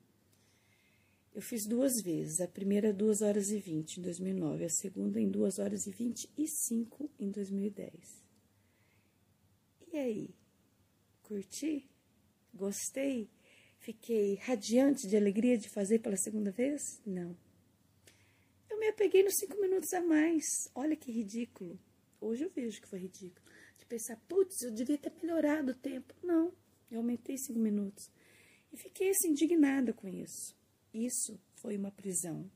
Eu 1.35 1.43
fiz 1.43 1.67
duas 1.67 2.01
vezes, 2.03 2.41
a 2.41 2.49
primeira 2.49 2.93
2 2.93 3.23
horas 3.23 3.51
e 3.51 3.59
20 3.59 3.99
em 3.99 4.03
2009, 4.03 4.65
a 4.65 4.69
segunda 4.69 5.21
em 5.21 5.29
2 5.29 5.59
horas 5.59 5.87
e 5.87 5.91
25 5.91 7.11
em 7.19 7.31
2010. 7.31 7.93
E 9.93 9.97
aí? 9.97 10.31
Curti? 11.23 11.89
Gostei? 12.53 13.29
Fiquei 13.79 14.35
radiante 14.35 15.09
de 15.09 15.17
alegria 15.17 15.57
de 15.57 15.69
fazer 15.69 16.01
pela 16.01 16.17
segunda 16.17 16.51
vez? 16.51 17.01
Não. 17.07 17.37
Me 18.81 18.89
apeguei 18.89 19.23
nos 19.23 19.35
cinco 19.35 19.61
minutos 19.61 19.93
a 19.93 20.01
mais. 20.01 20.43
Olha 20.75 20.97
que 20.97 21.13
ridículo. 21.13 21.79
Hoje 22.19 22.45
eu 22.45 22.51
vejo 22.51 22.81
que 22.81 22.89
foi 22.89 23.01
ridículo. 23.01 23.45
De 23.77 23.85
pensar, 23.85 24.17
putz, 24.27 24.63
eu 24.63 24.71
devia 24.71 24.97
ter 24.97 25.13
melhorado 25.23 25.73
o 25.73 25.75
tempo. 25.75 26.15
Não, 26.23 26.51
eu 26.91 26.97
aumentei 26.97 27.37
cinco 27.37 27.59
minutos. 27.59 28.11
E 28.73 28.79
fiquei 28.79 29.11
assim, 29.11 29.33
indignada 29.33 29.93
com 29.93 30.09
isso. 30.09 30.57
Isso 30.95 31.39
foi 31.57 31.77
uma 31.77 31.91
prisão. 31.91 32.51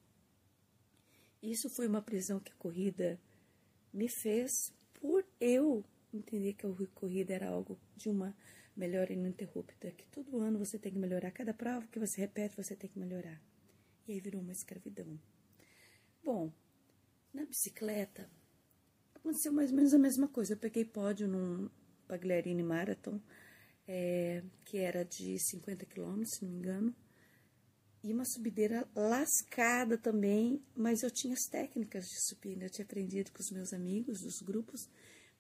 Isso 1.43 1.69
foi 1.77 1.87
uma 1.87 2.01
prisão 2.01 2.41
que 2.41 2.53
a 2.53 2.57
corrida 2.57 3.21
me 3.93 4.09
fez 4.09 4.51
por 4.95 5.27
eu 5.39 5.85
entender 6.11 6.55
que 6.55 6.65
a 6.65 6.71
corrida 6.95 7.35
era 7.35 7.51
algo 7.51 7.79
de 7.95 8.09
uma 8.09 8.35
melhora 8.75 9.13
ininterrupta, 9.13 9.91
que 9.91 10.07
todo 10.07 10.39
ano 10.39 10.59
você 10.59 10.79
tem 10.79 10.91
que 10.91 10.99
melhorar, 10.99 11.31
cada 11.33 11.53
prova 11.53 11.87
que 11.89 11.99
você 11.99 12.23
repete 12.23 12.57
você 12.57 12.75
tem 12.75 12.89
que 12.89 12.99
melhorar. 12.99 13.39
E 14.09 14.13
aí 14.13 14.21
virou 14.21 14.41
uma 14.41 14.53
escravidão. 14.53 15.21
Bom, 16.25 16.51
na 17.35 17.45
bicicleta, 17.45 18.31
aconteceu 19.15 19.53
mais 19.53 19.71
ou 19.71 19.77
menos 19.77 19.93
a 19.93 19.99
mesma 19.99 20.27
coisa. 20.27 20.55
Eu 20.55 20.57
peguei 20.57 20.83
pódio 20.83 21.29
num 21.29 21.69
Pagliarini 22.09 22.63
Marathon, 22.63 23.21
é, 23.87 24.43
que 24.65 24.79
era 24.79 25.05
de 25.05 25.39
50 25.39 25.85
quilômetros, 25.85 26.37
se 26.37 26.43
não 26.43 26.51
me 26.51 26.57
engano, 26.57 26.97
e 28.03 28.11
uma 28.11 28.25
subideira 28.25 28.89
lascada 28.97 29.99
também, 29.99 30.63
mas 30.75 31.03
eu 31.03 31.11
tinha 31.11 31.35
as 31.35 31.45
técnicas 31.45 32.07
de 32.07 32.19
subir, 32.27 32.57
né? 32.57 32.67
eu 32.67 32.71
tinha 32.71 32.87
aprendido 32.87 33.31
com 33.31 33.43
os 33.43 33.51
meus 33.51 33.75
amigos 33.75 34.23
dos 34.23 34.41
grupos, 34.41 34.89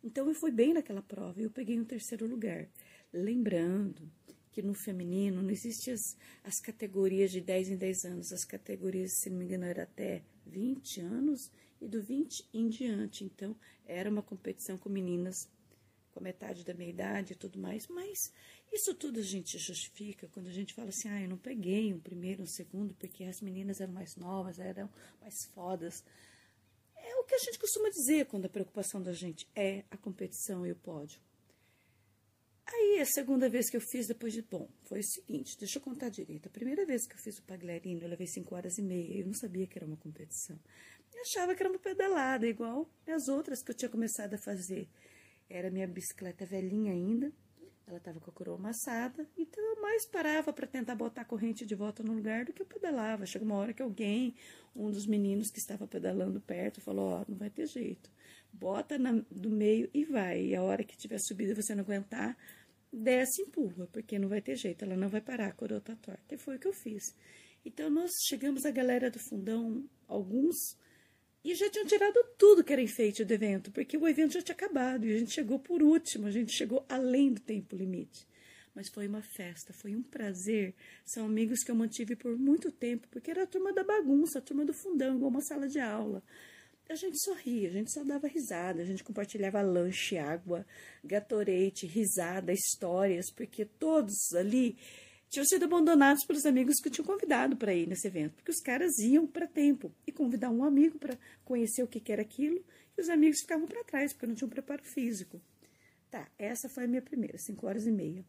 então 0.02 0.28
eu 0.28 0.34
fui 0.34 0.50
bem 0.50 0.74
naquela 0.74 1.00
prova 1.00 1.40
e 1.40 1.44
eu 1.44 1.50
peguei 1.50 1.80
um 1.80 1.84
terceiro 1.86 2.26
lugar. 2.26 2.68
Lembrando 3.10 4.12
que 4.52 4.60
no 4.60 4.74
feminino 4.74 5.42
não 5.42 5.50
existiam 5.50 5.94
as, 5.94 6.16
as 6.42 6.60
categorias 6.60 7.30
de 7.30 7.40
10 7.40 7.70
em 7.70 7.76
10 7.78 8.04
anos, 8.04 8.32
as 8.34 8.44
categorias, 8.44 9.12
se 9.14 9.30
não 9.30 9.38
me 9.38 9.46
engano, 9.46 9.64
era 9.64 9.84
até 9.84 10.22
20 10.46 11.00
anos 11.00 11.50
e 11.80 11.88
do 11.88 12.02
20 12.02 12.48
em 12.52 12.68
diante. 12.68 13.24
Então, 13.24 13.56
era 13.86 14.10
uma 14.10 14.22
competição 14.22 14.76
com 14.78 14.88
meninas 14.88 15.48
com 16.14 16.20
metade 16.22 16.64
da 16.64 16.72
minha 16.72 16.88
idade 16.88 17.32
e 17.32 17.36
tudo 17.36 17.58
mais, 17.58 17.88
mas 17.88 18.32
isso 18.72 18.94
tudo 18.94 19.18
a 19.18 19.22
gente 19.22 19.58
justifica 19.58 20.28
quando 20.28 20.46
a 20.46 20.52
gente 20.52 20.72
fala 20.72 20.90
assim, 20.90 21.08
ah, 21.08 21.20
eu 21.20 21.28
não 21.28 21.36
peguei 21.36 21.92
um 21.92 21.98
primeiro, 21.98 22.42
um 22.42 22.46
segundo, 22.46 22.94
porque 22.94 23.24
as 23.24 23.40
meninas 23.40 23.80
eram 23.80 23.92
mais 23.92 24.14
novas, 24.16 24.60
eram 24.60 24.88
mais 25.20 25.44
fodas. 25.46 26.04
É 26.94 27.16
o 27.16 27.24
que 27.24 27.34
a 27.34 27.38
gente 27.38 27.58
costuma 27.58 27.90
dizer 27.90 28.26
quando 28.26 28.46
a 28.46 28.48
preocupação 28.48 29.02
da 29.02 29.12
gente 29.12 29.48
é 29.56 29.84
a 29.90 29.96
competição 29.96 30.64
e 30.64 30.70
o 30.70 30.76
pódio. 30.76 31.20
Aí, 32.66 33.00
a 33.00 33.04
segunda 33.04 33.48
vez 33.48 33.68
que 33.68 33.76
eu 33.76 33.80
fiz, 33.80 34.06
depois 34.06 34.32
de. 34.32 34.42
Bom, 34.42 34.68
foi 34.84 35.00
o 35.00 35.04
seguinte, 35.04 35.56
deixa 35.58 35.78
eu 35.78 35.82
contar 35.82 36.08
direito. 36.08 36.46
A 36.46 36.50
primeira 36.50 36.86
vez 36.86 37.06
que 37.06 37.14
eu 37.14 37.18
fiz 37.18 37.38
o 37.38 37.42
Pagliarino, 37.42 38.02
eu 38.02 38.08
levei 38.08 38.26
5 38.26 38.54
horas 38.54 38.78
e 38.78 38.82
meia. 38.82 39.20
Eu 39.20 39.26
não 39.26 39.34
sabia 39.34 39.66
que 39.66 39.78
era 39.78 39.86
uma 39.86 39.96
competição. 39.96 40.58
Eu 41.14 41.20
achava 41.20 41.54
que 41.54 41.62
era 41.62 41.70
uma 41.70 41.78
pedalada, 41.78 42.46
igual 42.46 42.90
as 43.06 43.28
outras 43.28 43.62
que 43.62 43.70
eu 43.70 43.74
tinha 43.74 43.88
começado 43.88 44.34
a 44.34 44.38
fazer. 44.38 44.88
Era 45.48 45.70
minha 45.70 45.86
bicicleta 45.86 46.44
velhinha 46.44 46.92
ainda, 46.92 47.30
ela 47.86 47.98
estava 47.98 48.18
com 48.18 48.30
a 48.30 48.32
coroa 48.32 48.56
amassada, 48.56 49.28
então 49.36 49.62
eu 49.62 49.82
mais 49.82 50.06
parava 50.06 50.52
para 50.52 50.66
tentar 50.66 50.94
botar 50.94 51.20
a 51.20 51.24
corrente 51.24 51.66
de 51.66 51.74
volta 51.74 52.02
no 52.02 52.14
lugar 52.14 52.44
do 52.46 52.52
que 52.52 52.62
eu 52.62 52.66
pedalava. 52.66 53.26
Chegou 53.26 53.46
uma 53.46 53.56
hora 53.56 53.74
que 53.74 53.82
alguém, 53.82 54.34
um 54.74 54.90
dos 54.90 55.06
meninos 55.06 55.50
que 55.50 55.58
estava 55.58 55.86
pedalando 55.86 56.40
perto, 56.40 56.80
falou: 56.80 57.10
Ó, 57.10 57.20
oh, 57.20 57.24
não 57.30 57.36
vai 57.36 57.50
ter 57.50 57.66
jeito, 57.66 58.10
bota 58.58 58.98
na, 58.98 59.12
do 59.30 59.50
meio 59.50 59.88
e 59.92 60.04
vai. 60.04 60.46
E 60.46 60.54
a 60.54 60.62
hora 60.62 60.84
que 60.84 60.96
tiver 60.96 61.18
subida 61.18 61.52
e 61.52 61.54
você 61.54 61.74
não 61.74 61.82
aguentar, 61.82 62.36
desce 62.92 63.42
e 63.42 63.44
empurra, 63.44 63.86
porque 63.92 64.18
não 64.18 64.28
vai 64.28 64.40
ter 64.40 64.56
jeito, 64.56 64.84
ela 64.84 64.96
não 64.96 65.08
vai 65.08 65.20
parar, 65.20 65.48
a 65.48 65.52
coroa 65.52 65.80
tá 65.80 65.96
torta. 65.96 66.34
E 66.34 66.38
foi 66.38 66.56
o 66.56 66.58
que 66.58 66.68
eu 66.68 66.72
fiz. 66.72 67.14
Então 67.64 67.90
nós 67.90 68.12
chegamos, 68.22 68.64
a 68.64 68.70
galera 68.70 69.10
do 69.10 69.18
fundão, 69.18 69.84
alguns 70.06 70.76
e 71.44 71.54
já 71.54 71.68
tinham 71.68 71.84
tirado 71.84 72.18
tudo 72.38 72.64
que 72.64 72.72
era 72.72 72.80
enfeite 72.80 73.22
do 73.22 73.32
evento, 73.32 73.70
porque 73.70 73.98
o 73.98 74.08
evento 74.08 74.32
já 74.32 74.40
tinha 74.40 74.54
acabado 74.54 75.06
e 75.06 75.14
a 75.14 75.18
gente 75.18 75.30
chegou 75.30 75.58
por 75.58 75.82
último, 75.82 76.26
a 76.26 76.30
gente 76.30 76.50
chegou 76.50 76.86
além 76.88 77.34
do 77.34 77.40
tempo 77.40 77.76
limite. 77.76 78.26
Mas 78.74 78.88
foi 78.88 79.06
uma 79.06 79.20
festa, 79.20 79.72
foi 79.72 79.94
um 79.94 80.02
prazer. 80.02 80.74
São 81.04 81.26
amigos 81.26 81.62
que 81.62 81.70
eu 81.70 81.74
mantive 81.74 82.16
por 82.16 82.36
muito 82.36 82.72
tempo, 82.72 83.06
porque 83.10 83.30
era 83.30 83.42
a 83.42 83.46
turma 83.46 83.74
da 83.74 83.84
bagunça, 83.84 84.38
a 84.38 84.42
turma 84.42 84.64
do 84.64 84.72
fundão, 84.72 85.16
igual 85.16 85.30
uma 85.30 85.42
sala 85.42 85.68
de 85.68 85.78
aula. 85.78 86.22
A 86.88 86.94
gente 86.94 87.18
sorria, 87.18 87.68
a 87.68 87.72
gente 87.72 87.90
só 87.90 88.04
dava 88.04 88.28
risada, 88.28 88.82
a 88.82 88.84
gente 88.84 89.02
compartilhava 89.02 89.62
lanche, 89.62 90.18
água, 90.18 90.66
gatorete, 91.02 91.86
risada, 91.86 92.52
histórias, 92.52 93.30
porque 93.32 93.64
todos 93.64 94.34
ali 94.34 94.76
tinham 95.30 95.46
sido 95.46 95.64
abandonados 95.64 96.24
pelos 96.26 96.44
amigos 96.44 96.80
que 96.80 96.90
tinham 96.90 97.06
convidado 97.06 97.56
para 97.56 97.74
ir 97.74 97.88
nesse 97.88 98.06
evento, 98.06 98.34
porque 98.34 98.50
os 98.50 98.60
caras 98.60 98.98
iam 98.98 99.26
para 99.26 99.46
tempo 99.46 99.90
e 100.06 100.12
convidar 100.12 100.50
um 100.50 100.62
amigo 100.62 100.98
para 100.98 101.18
conhecer 101.44 101.82
o 101.82 101.88
que, 101.88 101.98
que 101.98 102.12
era 102.12 102.22
aquilo, 102.22 102.62
e 102.96 103.00
os 103.00 103.08
amigos 103.08 103.40
ficavam 103.40 103.66
para 103.66 103.82
trás, 103.82 104.12
porque 104.12 104.26
não 104.26 104.34
tinham 104.34 104.50
preparo 104.50 104.84
físico. 104.84 105.40
Tá, 106.10 106.30
essa 106.38 106.68
foi 106.68 106.84
a 106.84 106.88
minha 106.88 107.02
primeira, 107.02 107.38
5 107.38 107.66
horas 107.66 107.86
e 107.86 107.90
meia. 107.90 108.24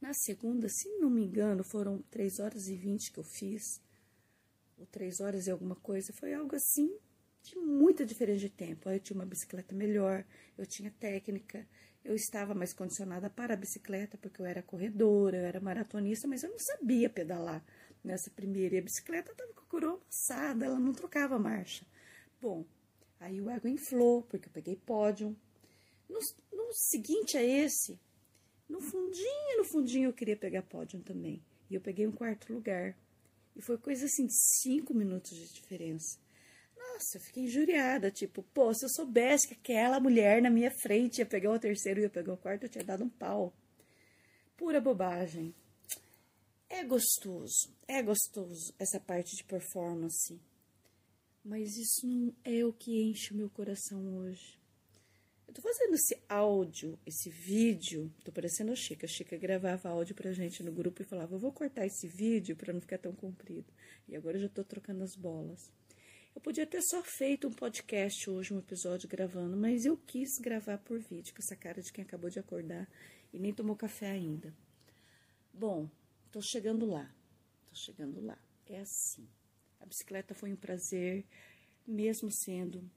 Na 0.00 0.14
segunda, 0.14 0.68
se 0.68 0.88
não 0.98 1.10
me 1.10 1.24
engano, 1.24 1.62
foram 1.64 2.00
3 2.10 2.38
horas 2.38 2.68
e 2.68 2.76
20 2.76 3.12
que 3.12 3.18
eu 3.18 3.24
fiz, 3.24 3.80
ou 4.78 4.86
3 4.86 5.20
horas 5.20 5.46
e 5.46 5.50
alguma 5.50 5.76
coisa, 5.76 6.12
foi 6.14 6.32
algo 6.32 6.54
assim 6.54 6.96
de 7.42 7.56
muita 7.56 8.06
diferença 8.06 8.40
de 8.40 8.50
tempo. 8.50 8.88
Eu 8.88 9.00
tinha 9.00 9.18
uma 9.18 9.26
bicicleta 9.26 9.74
melhor, 9.74 10.24
eu 10.56 10.66
tinha 10.66 10.90
técnica, 10.90 11.66
eu 12.04 12.14
estava 12.14 12.54
mais 12.54 12.72
condicionada 12.72 13.28
para 13.30 13.54
a 13.54 13.56
bicicleta, 13.56 14.18
porque 14.18 14.40
eu 14.40 14.46
era 14.46 14.62
corredora, 14.62 15.36
eu 15.36 15.44
era 15.44 15.60
maratonista, 15.60 16.26
mas 16.26 16.42
eu 16.42 16.50
não 16.50 16.58
sabia 16.58 17.10
pedalar 17.10 17.64
nessa 18.02 18.30
primeira. 18.30 18.76
E 18.76 18.78
a 18.78 18.82
bicicleta 18.82 19.32
estava 19.32 19.52
com 19.52 19.60
a 19.60 19.66
coroa 19.66 20.00
amassada, 20.00 20.64
ela 20.64 20.78
não 20.78 20.92
trocava 20.92 21.38
marcha. 21.38 21.86
Bom, 22.40 22.64
aí 23.20 23.40
o 23.40 23.50
ego 23.50 23.68
inflou, 23.68 24.22
porque 24.22 24.48
eu 24.48 24.52
peguei 24.52 24.76
pódio. 24.76 25.36
No, 26.08 26.18
no 26.52 26.72
seguinte 26.72 27.36
a 27.36 27.42
esse, 27.42 27.98
no 28.68 28.80
fundinho, 28.80 29.58
no 29.58 29.64
fundinho 29.64 30.08
eu 30.08 30.12
queria 30.12 30.36
pegar 30.36 30.62
pódio 30.62 31.00
também. 31.00 31.42
E 31.70 31.74
eu 31.74 31.80
peguei 31.80 32.06
um 32.06 32.12
quarto 32.12 32.52
lugar. 32.52 32.96
E 33.54 33.62
foi 33.62 33.78
coisa 33.78 34.06
assim 34.06 34.26
de 34.26 34.34
cinco 34.34 34.94
minutos 34.94 35.36
de 35.36 35.52
diferença. 35.52 36.18
Nossa, 37.02 37.16
eu 37.16 37.20
fiquei 37.20 37.42
injuriada, 37.44 38.12
tipo, 38.12 38.44
pô, 38.54 38.72
se 38.72 38.84
eu 38.84 38.88
soubesse 38.88 39.48
que 39.48 39.54
aquela 39.54 39.98
mulher 39.98 40.40
na 40.40 40.48
minha 40.48 40.70
frente 40.70 41.18
ia 41.18 41.26
pegar 41.26 41.50
o 41.50 41.58
terceiro 41.58 41.98
e 41.98 42.04
ia 42.04 42.10
pegar 42.10 42.32
o 42.32 42.36
quarto, 42.36 42.62
eu 42.62 42.68
tinha 42.68 42.84
dado 42.84 43.02
um 43.02 43.08
pau. 43.08 43.52
Pura 44.56 44.80
bobagem. 44.80 45.52
É 46.68 46.84
gostoso, 46.84 47.74
é 47.88 48.00
gostoso 48.04 48.72
essa 48.78 49.00
parte 49.00 49.34
de 49.36 49.42
performance. 49.42 50.40
Mas 51.44 51.76
isso 51.76 52.06
não 52.06 52.32
é 52.44 52.64
o 52.64 52.72
que 52.72 53.02
enche 53.02 53.34
o 53.34 53.36
meu 53.36 53.50
coração 53.50 54.18
hoje. 54.18 54.56
Eu 55.48 55.52
tô 55.52 55.60
fazendo 55.60 55.94
esse 55.94 56.16
áudio, 56.28 56.96
esse 57.04 57.28
vídeo, 57.30 58.14
tô 58.24 58.30
parecendo 58.30 58.70
a 58.70 58.76
Chica. 58.76 59.06
A 59.06 59.08
Chica 59.08 59.36
gravava 59.36 59.88
áudio 59.88 60.14
pra 60.14 60.32
gente 60.32 60.62
no 60.62 60.70
grupo 60.70 61.02
e 61.02 61.04
falava: 61.04 61.34
Eu 61.34 61.40
vou 61.40 61.52
cortar 61.52 61.84
esse 61.84 62.06
vídeo 62.06 62.54
para 62.54 62.72
não 62.72 62.80
ficar 62.80 62.98
tão 62.98 63.12
comprido. 63.12 63.66
E 64.08 64.14
agora 64.14 64.36
eu 64.36 64.42
já 64.42 64.48
tô 64.48 64.62
trocando 64.62 65.02
as 65.02 65.16
bolas. 65.16 65.68
Eu 66.34 66.40
podia 66.40 66.66
ter 66.66 66.80
só 66.82 67.02
feito 67.02 67.46
um 67.46 67.52
podcast 67.52 68.28
hoje, 68.28 68.54
um 68.54 68.58
episódio 68.58 69.08
gravando, 69.08 69.56
mas 69.56 69.84
eu 69.84 69.96
quis 69.96 70.38
gravar 70.38 70.78
por 70.78 70.98
vídeo, 70.98 71.34
com 71.34 71.42
essa 71.42 71.54
cara 71.54 71.82
de 71.82 71.92
quem 71.92 72.02
acabou 72.02 72.30
de 72.30 72.38
acordar 72.38 72.88
e 73.32 73.38
nem 73.38 73.52
tomou 73.52 73.76
café 73.76 74.10
ainda. 74.10 74.54
Bom, 75.52 75.90
tô 76.30 76.40
chegando 76.40 76.86
lá. 76.86 77.14
Tô 77.68 77.74
chegando 77.74 78.24
lá. 78.24 78.38
É 78.66 78.80
assim. 78.80 79.28
A 79.78 79.84
bicicleta 79.84 80.34
foi 80.34 80.52
um 80.52 80.56
prazer, 80.56 81.26
mesmo 81.86 82.30
sendo 82.30 82.90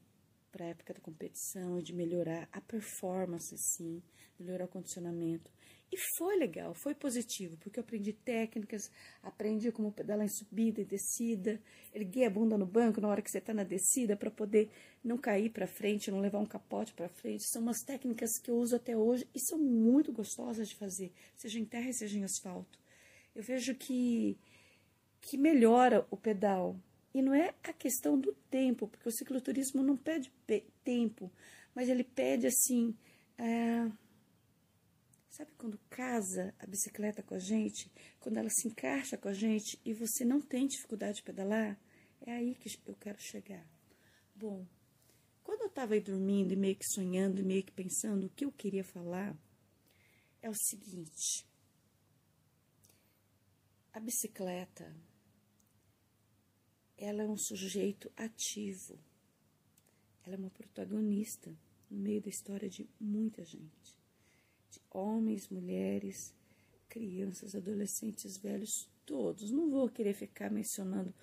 para 0.55 0.67
a 0.67 0.69
época 0.69 0.93
da 0.93 1.01
competição 1.01 1.77
e 1.77 1.83
de 1.83 1.93
melhorar 1.93 2.47
a 2.49 2.61
performance, 2.61 3.53
sim, 3.57 4.01
melhorar 4.39 4.63
o 4.63 4.69
condicionamento. 4.69 5.51
E 5.91 5.97
foi 6.17 6.37
legal, 6.37 6.73
foi 6.73 6.95
positivo, 6.95 7.57
porque 7.57 7.77
eu 7.77 7.83
aprendi 7.83 8.13
técnicas, 8.13 8.89
aprendi 9.21 9.69
como 9.69 9.91
pedalar 9.91 10.25
em 10.25 10.29
subida 10.29 10.79
e 10.79 10.85
descida, 10.85 11.61
erguer 11.93 12.27
a 12.27 12.29
bunda 12.29 12.57
no 12.57 12.65
banco 12.65 13.01
na 13.01 13.09
hora 13.09 13.21
que 13.21 13.29
você 13.29 13.39
está 13.39 13.53
na 13.53 13.65
descida 13.65 14.15
para 14.15 14.31
poder 14.31 14.71
não 15.03 15.17
cair 15.17 15.49
para 15.49 15.67
frente, 15.67 16.09
não 16.09 16.21
levar 16.21 16.39
um 16.39 16.45
capote 16.45 16.93
para 16.93 17.09
frente. 17.09 17.43
São 17.49 17.61
umas 17.61 17.81
técnicas 17.85 18.39
que 18.41 18.49
eu 18.49 18.55
uso 18.55 18.77
até 18.77 18.95
hoje 18.95 19.27
e 19.35 19.39
são 19.41 19.59
muito 19.59 20.13
gostosas 20.13 20.69
de 20.69 20.75
fazer, 20.77 21.11
seja 21.35 21.59
em 21.59 21.65
terra, 21.65 21.91
seja 21.91 22.17
em 22.17 22.23
asfalto. 22.23 22.79
Eu 23.35 23.43
vejo 23.43 23.75
que, 23.75 24.37
que 25.19 25.37
melhora 25.37 26.07
o 26.09 26.15
pedal. 26.15 26.79
E 27.15 27.21
não 27.21 27.33
é 27.33 27.55
a 27.63 27.71
questão 27.71 28.19
do 28.19 28.33
tempo, 28.51 28.89
porque 28.89 29.07
o 29.07 29.11
cicloturismo 29.11 29.81
não 29.81 29.95
pede 29.95 30.29
tempo, 30.83 31.31
mas 31.73 31.87
ele 31.87 32.03
pede 32.03 32.45
assim. 32.45 32.93
É 33.37 33.89
Sabe 35.29 35.51
quando 35.57 35.77
casa 35.89 36.53
a 36.59 36.65
bicicleta 36.65 37.23
com 37.23 37.35
a 37.35 37.39
gente, 37.39 37.89
quando 38.19 38.37
ela 38.37 38.49
se 38.49 38.67
encaixa 38.67 39.17
com 39.17 39.29
a 39.29 39.33
gente 39.33 39.79
e 39.85 39.93
você 39.93 40.25
não 40.25 40.41
tem 40.41 40.67
dificuldade 40.67 41.17
de 41.17 41.23
pedalar? 41.23 41.79
É 42.21 42.33
aí 42.33 42.53
que 42.55 42.69
eu 42.85 42.95
quero 42.95 43.17
chegar. 43.21 43.65
Bom, 44.35 44.65
quando 45.41 45.61
eu 45.61 45.67
estava 45.67 45.93
aí 45.93 46.01
dormindo 46.01 46.51
e 46.51 46.57
meio 46.57 46.75
que 46.75 46.85
sonhando 46.85 47.39
e 47.39 47.45
meio 47.45 47.63
que 47.63 47.71
pensando 47.71 48.27
o 48.27 48.29
que 48.29 48.43
eu 48.43 48.51
queria 48.51 48.83
falar, 48.83 49.37
é 50.41 50.49
o 50.49 50.55
seguinte: 50.55 51.45
a 53.93 54.01
bicicleta 54.01 54.93
ela 56.97 57.23
é 57.23 57.27
um 57.27 57.37
sujeito 57.37 58.11
ativo, 58.15 58.97
ela 60.25 60.35
é 60.35 60.37
uma 60.37 60.49
protagonista 60.49 61.55
no 61.89 61.97
meio 61.97 62.21
da 62.21 62.29
história 62.29 62.69
de 62.69 62.87
muita 62.99 63.43
gente 63.43 63.95
de 64.75 64.81
homens, 64.91 65.47
mulheres, 65.49 66.33
crianças, 66.89 67.55
adolescentes, 67.55 68.37
velhos, 68.37 68.89
todos. 69.05 69.51
Não 69.51 69.69
vou 69.69 69.89
querer 69.89 70.13
ficar 70.13 70.51
mencionando 70.51 71.13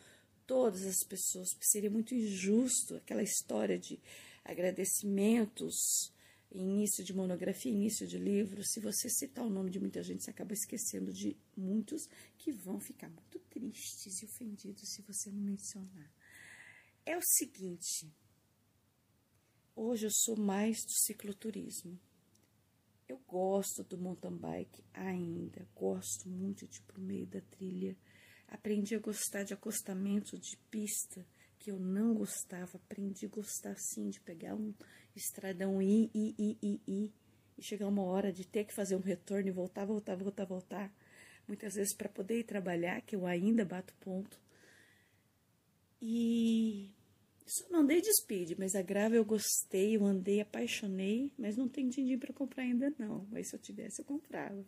todas 0.47 0.85
as 0.85 1.07
pessoas, 1.07 1.49
porque 1.53 1.67
seria 1.67 1.91
muito 1.91 2.15
injusto 2.15 2.97
aquela 2.97 3.23
história 3.23 3.79
de 3.79 3.99
agradecimentos, 4.45 6.12
início 6.55 7.05
de 7.05 7.15
monografia, 7.15 7.73
início 7.73 8.07
de 8.07 8.19
livro. 8.19 8.63
Se 8.65 8.81
você 8.81 9.09
citar 9.09 9.45
o 9.45 9.51
nome 9.51 9.71
de 9.71 9.81
muita 9.81 10.03
gente, 10.03 10.23
você 10.23 10.31
acaba 10.31 10.53
esquecendo 10.53 11.13
de 11.13 11.37
muitos 11.57 12.09
que 12.39 12.53
vão 12.53 12.79
ficar 12.79 13.09
muito 13.09 13.39
tristes 13.51 14.23
e 14.23 14.25
ofendidos 14.25 14.89
se 14.89 15.03
você 15.03 15.31
não 15.31 15.43
mencionar. 15.43 16.11
É 17.05 17.17
o 17.17 17.23
seguinte: 17.23 18.13
Hoje 19.75 20.07
eu 20.07 20.11
sou 20.13 20.37
mais 20.37 20.85
do 20.85 20.93
cicloturismo. 20.93 21.99
Eu 23.09 23.19
gosto 23.27 23.83
do 23.83 23.97
mountain 23.97 24.37
bike 24.37 24.85
ainda, 24.93 25.67
gosto 25.75 26.29
muito 26.29 26.67
de 26.67 26.79
ir 26.79 26.83
pro 26.83 27.01
meio 27.01 27.27
da 27.27 27.41
trilha. 27.41 27.97
Aprendi 28.49 28.95
a 28.95 28.99
gostar 28.99 29.45
de 29.45 29.55
acostamento 29.55 30.39
de 30.39 30.59
pista, 30.71 31.27
que 31.63 31.71
eu 31.71 31.79
não 31.79 32.13
gostava. 32.13 32.77
Aprendi 32.77 33.27
a 33.27 33.29
gostar 33.29 33.77
sim 33.79 34.11
de 34.11 34.21
pegar 34.21 34.57
um 34.57 34.75
estradão 35.15 35.81
e 35.81 36.11
ir, 36.13 36.35
ir, 36.37 36.59
ir, 36.61 36.81
ir, 36.89 37.13
e 37.57 37.63
chegar 37.63 37.87
uma 37.87 38.03
hora 38.03 38.33
de 38.33 38.45
ter 38.45 38.65
que 38.65 38.75
fazer 38.75 38.97
um 38.97 39.01
retorno 39.01 39.47
e 39.47 39.53
voltar, 39.53 39.85
voltar, 39.85 40.17
voltar, 40.17 40.45
voltar. 40.45 40.93
Muitas 41.47 41.75
vezes 41.75 41.95
para 41.95 42.09
poder 42.09 42.41
ir 42.41 42.45
trabalhar, 42.45 43.01
que 43.03 43.15
eu 43.15 43.27
ainda 43.27 43.65
bato 43.65 43.95
ponto. 44.01 44.41
E 46.01 46.91
só 47.47 47.69
não 47.71 47.81
andei 47.81 48.01
de 48.01 48.13
speed, 48.13 48.59
mas 48.59 48.75
a 48.75 48.83
grave 48.83 49.17
eu 49.17 49.25
gostei, 49.25 49.97
eu 49.97 50.05
andei, 50.05 50.41
apaixonei, 50.41 51.33
mas 51.39 51.57
não 51.57 51.69
tenho 51.69 51.91
dinheiro 51.91 52.21
para 52.21 52.33
comprar 52.33 52.65
ainda 52.65 52.93
não. 52.99 53.25
Mas 53.31 53.49
se 53.49 53.55
eu 53.55 53.61
tivesse, 53.61 54.01
eu 54.01 54.05
comprava. 54.05 54.65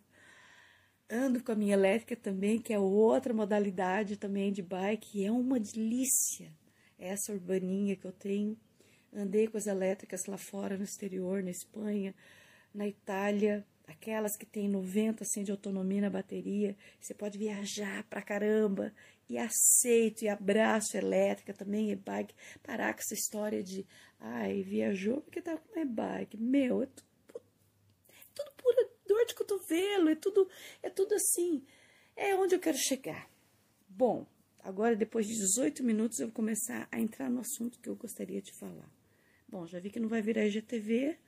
Ando 1.10 1.42
com 1.42 1.50
a 1.50 1.56
minha 1.56 1.74
elétrica 1.74 2.14
também, 2.14 2.60
que 2.60 2.72
é 2.72 2.78
outra 2.78 3.34
modalidade 3.34 4.16
também 4.16 4.52
de 4.52 4.62
bike, 4.62 5.24
é 5.24 5.32
uma 5.32 5.58
delícia. 5.58 6.52
Essa 6.98 7.32
urbaninha 7.32 7.96
que 7.96 8.06
eu 8.06 8.12
tenho. 8.12 8.56
Andei 9.12 9.46
com 9.46 9.56
as 9.56 9.66
elétricas 9.66 10.26
lá 10.26 10.36
fora, 10.36 10.76
no 10.76 10.84
exterior, 10.84 11.42
na 11.42 11.50
Espanha, 11.50 12.14
na 12.74 12.88
Itália, 12.88 13.64
aquelas 13.86 14.36
que 14.36 14.46
tem 14.46 14.68
90 14.68 15.24
100 15.24 15.44
de 15.44 15.50
autonomia 15.50 16.00
na 16.00 16.10
bateria. 16.10 16.76
Você 17.00 17.14
pode 17.14 17.38
viajar 17.38 18.02
pra 18.04 18.22
caramba 18.22 18.92
e 19.28 19.38
aceito 19.38 20.22
e 20.22 20.28
abraço 20.28 20.96
elétrica 20.96 21.52
também 21.52 21.90
e-bike. 21.90 22.34
Parar 22.62 22.94
com 22.94 23.00
essa 23.00 23.14
história 23.14 23.62
de, 23.62 23.86
ai, 24.18 24.62
viajou 24.62 25.20
porque 25.20 25.40
tá 25.40 25.56
com 25.56 25.78
e-bike. 25.78 26.36
Meu, 26.36 26.82
é 26.82 26.86
tudo, 26.86 27.04
é 28.08 28.22
tudo 28.34 28.52
pura 28.56 28.90
dor 29.06 29.26
de 29.26 29.34
cotovelo, 29.34 30.08
é 30.08 30.14
tudo, 30.14 30.48
é 30.82 30.90
tudo 30.90 31.14
assim. 31.14 31.64
É 32.16 32.34
onde 32.34 32.54
eu 32.54 32.60
quero 32.60 32.76
chegar. 32.76 33.28
Bom, 33.88 34.26
agora 34.64 34.96
depois 34.96 35.26
de 35.26 35.34
18 35.34 35.84
minutos 35.84 36.18
eu 36.18 36.28
vou 36.28 36.34
começar 36.34 36.88
a 36.90 36.98
entrar 36.98 37.30
no 37.30 37.40
assunto 37.40 37.78
que 37.78 37.88
eu 37.88 37.94
gostaria 37.94 38.40
de 38.40 38.52
falar. 38.58 38.90
Bom, 39.46 39.66
já 39.66 39.78
vi 39.78 39.90
que 39.90 40.00
não 40.00 40.08
vai 40.08 40.22
virar 40.22 40.46
IGTV, 40.46 41.18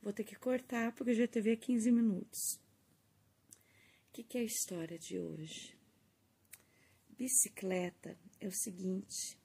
vou 0.00 0.12
ter 0.12 0.22
que 0.22 0.36
cortar 0.36 0.94
porque 0.94 1.12
IGTV 1.12 1.52
é 1.52 1.56
15 1.56 1.90
minutos. 1.90 2.38
O 4.08 4.12
que, 4.12 4.22
que 4.22 4.38
é 4.38 4.40
a 4.40 4.44
história 4.44 4.98
de 4.98 5.18
hoje? 5.18 5.76
Bicicleta 7.10 8.16
é 8.40 8.46
o 8.46 8.52
seguinte: 8.52 9.36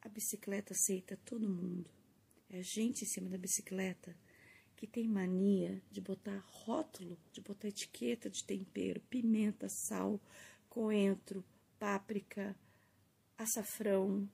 a 0.00 0.08
bicicleta 0.08 0.72
aceita 0.72 1.16
todo 1.24 1.48
mundo. 1.48 1.90
É 2.48 2.58
a 2.58 2.62
gente 2.62 3.04
em 3.04 3.08
cima 3.08 3.28
da 3.28 3.36
bicicleta 3.36 4.16
que 4.76 4.86
tem 4.86 5.06
mania 5.08 5.82
de 5.90 6.00
botar 6.00 6.38
rótulo, 6.46 7.18
de 7.32 7.40
botar 7.40 7.68
etiqueta 7.68 8.30
de 8.30 8.44
tempero, 8.44 9.00
pimenta, 9.08 9.68
sal, 9.68 10.20
coentro, 10.68 11.44
páprica, 11.78 12.56
açafrão 13.36 14.28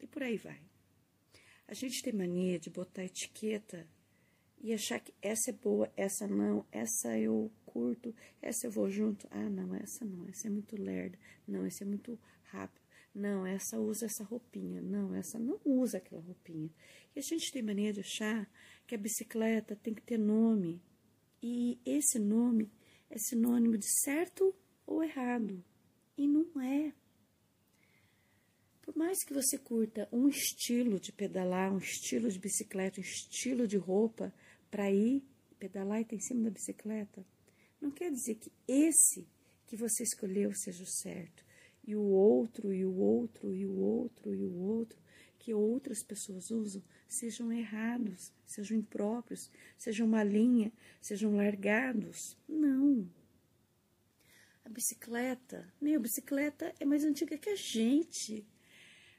e 0.00 0.06
por 0.06 0.22
aí 0.22 0.36
vai. 0.36 0.60
A 1.66 1.74
gente 1.74 2.02
tem 2.02 2.12
mania 2.12 2.58
de 2.58 2.70
botar 2.70 3.04
etiqueta 3.04 3.86
e 4.60 4.72
achar 4.72 4.98
que 5.00 5.14
essa 5.22 5.50
é 5.50 5.52
boa, 5.52 5.92
essa 5.96 6.26
não, 6.26 6.64
essa 6.72 7.16
eu 7.18 7.50
curto, 7.66 8.14
essa 8.40 8.66
eu 8.66 8.70
vou 8.70 8.90
junto. 8.90 9.28
Ah, 9.30 9.48
não, 9.48 9.74
essa 9.74 10.04
não, 10.04 10.26
essa 10.28 10.48
é 10.48 10.50
muito 10.50 10.76
lerda. 10.80 11.18
Não, 11.46 11.64
essa 11.64 11.84
é 11.84 11.86
muito 11.86 12.18
rápido. 12.44 12.80
Não, 13.14 13.46
essa 13.46 13.78
usa 13.78 14.06
essa 14.06 14.24
roupinha. 14.24 14.80
Não, 14.80 15.14
essa 15.14 15.38
não 15.38 15.60
usa 15.64 15.98
aquela 15.98 16.22
roupinha. 16.22 16.70
E 17.14 17.18
a 17.18 17.22
gente 17.22 17.52
tem 17.52 17.62
mania 17.62 17.92
de 17.92 18.00
achar 18.00 18.50
que 18.86 18.94
a 18.94 18.98
bicicleta 18.98 19.76
tem 19.76 19.94
que 19.94 20.02
ter 20.02 20.18
nome. 20.18 20.80
E 21.42 21.78
esse 21.84 22.18
nome 22.18 22.70
é 23.10 23.18
sinônimo 23.18 23.76
de 23.76 23.86
certo 24.02 24.54
ou 24.88 25.04
errado. 25.04 25.62
E 26.16 26.26
não 26.26 26.60
é. 26.60 26.92
Por 28.82 28.96
mais 28.96 29.22
que 29.22 29.34
você 29.34 29.58
curta 29.58 30.08
um 30.10 30.28
estilo 30.28 30.98
de 30.98 31.12
pedalar, 31.12 31.72
um 31.72 31.78
estilo 31.78 32.30
de 32.30 32.38
bicicleta, 32.38 32.98
um 32.98 33.04
estilo 33.04 33.68
de 33.68 33.76
roupa 33.76 34.32
para 34.70 34.90
ir 34.90 35.22
pedalar 35.58 35.98
e 35.98 36.02
estar 36.02 36.16
em 36.16 36.20
cima 36.20 36.44
da 36.44 36.50
bicicleta, 36.50 37.24
não 37.80 37.90
quer 37.90 38.10
dizer 38.10 38.36
que 38.36 38.50
esse 38.66 39.28
que 39.66 39.76
você 39.76 40.02
escolheu 40.02 40.52
seja 40.54 40.82
o 40.82 40.86
certo. 40.86 41.44
E 41.86 41.94
o 41.94 42.02
outro, 42.02 42.72
e 42.72 42.84
o 42.84 42.96
outro, 42.96 43.54
e 43.54 43.66
o 43.66 43.78
outro, 43.78 44.34
e 44.34 44.42
o 44.42 44.54
outro 44.54 44.98
que 45.38 45.52
outras 45.52 46.02
pessoas 46.02 46.50
usam 46.50 46.82
sejam 47.06 47.50
errados, 47.50 48.32
sejam 48.44 48.76
impróprios, 48.76 49.50
sejam 49.78 50.06
uma 50.06 50.22
linha, 50.22 50.72
sejam 51.00 51.34
largados. 51.34 52.36
Não. 52.46 53.08
A 54.68 54.70
bicicleta, 54.70 55.72
a 55.82 55.98
bicicleta 55.98 56.74
é 56.78 56.84
mais 56.84 57.02
antiga 57.02 57.38
que 57.38 57.48
a 57.48 57.56
gente. 57.56 58.46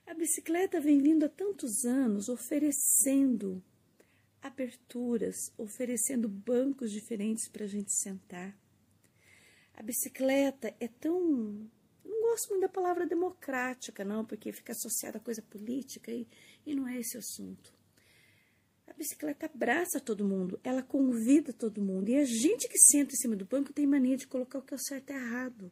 A 0.05 0.13
bicicleta 0.13 0.79
vem 0.79 1.01
vindo 1.01 1.25
há 1.25 1.29
tantos 1.29 1.85
anos 1.85 2.29
oferecendo 2.29 3.61
aberturas, 4.43 5.51
oferecendo 5.57 6.29
bancos 6.29 6.91
diferentes 6.91 7.47
para 7.47 7.65
a 7.65 7.67
gente 7.67 7.91
sentar. 7.91 8.55
A 9.73 9.81
bicicleta 9.81 10.71
é 10.79 10.87
tão. 10.87 11.67
Não 12.05 12.21
gosto 12.29 12.49
muito 12.49 12.61
da 12.61 12.69
palavra 12.69 13.07
democrática, 13.07 14.05
não, 14.05 14.23
porque 14.23 14.51
fica 14.51 14.73
associada 14.73 15.17
a 15.17 15.21
coisa 15.21 15.41
política 15.41 16.11
e, 16.11 16.27
e 16.63 16.75
não 16.75 16.87
é 16.87 16.99
esse 16.99 17.17
assunto. 17.17 17.73
Bicicleta 18.99 19.45
abraça 19.45 19.97
todo 19.97 20.27
mundo, 20.27 20.59
ela 20.61 20.83
convida 20.83 21.53
todo 21.53 21.81
mundo. 21.81 22.09
E 22.09 22.17
a 22.17 22.25
gente 22.25 22.67
que 22.67 22.77
senta 22.77 23.13
em 23.13 23.17
cima 23.17 23.33
do 23.33 23.45
banco 23.45 23.71
tem 23.71 23.87
mania 23.87 24.17
de 24.17 24.27
colocar 24.27 24.59
o 24.59 24.61
que 24.61 24.73
é 24.73 24.77
certo 24.77 25.11
e 25.11 25.13
errado. 25.13 25.71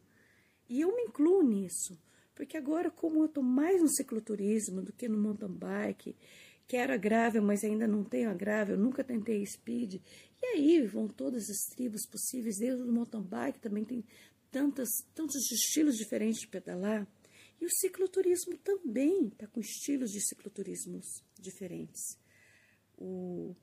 E 0.66 0.80
eu 0.80 0.96
me 0.96 1.02
incluo 1.02 1.42
nisso, 1.42 1.98
porque 2.34 2.56
agora, 2.56 2.90
como 2.90 3.20
eu 3.20 3.26
estou 3.26 3.42
mais 3.42 3.82
no 3.82 3.88
cicloturismo 3.88 4.80
do 4.80 4.94
que 4.94 5.06
no 5.06 5.18
mountain 5.18 5.52
bike, 5.52 6.16
Quero 6.68 6.92
a 6.92 6.98
grável, 6.98 7.42
mas 7.42 7.64
ainda 7.64 7.86
não 7.86 8.04
tenho 8.04 8.30
a 8.30 8.34
grável, 8.34 8.76
nunca 8.76 9.02
tentei 9.02 9.44
speed. 9.46 10.02
E 10.42 10.46
aí 10.46 10.86
vão 10.86 11.08
todas 11.08 11.48
as 11.48 11.74
tribos 11.74 12.06
possíveis, 12.06 12.58
desde 12.58 12.82
o 12.82 12.92
mountain 12.92 13.22
bike 13.22 13.58
também 13.58 13.84
tem 13.86 14.04
tantas, 14.50 14.88
tantos 15.14 15.50
estilos 15.50 15.96
diferentes 15.96 16.40
de 16.40 16.46
pedalar. 16.46 17.06
E 17.58 17.64
o 17.64 17.70
cicloturismo 17.70 18.56
também 18.58 19.28
está 19.28 19.46
com 19.46 19.60
estilos 19.60 20.10
de 20.10 20.20
cicloturismos 20.20 21.22
diferentes. 21.40 22.18
O 22.98 23.54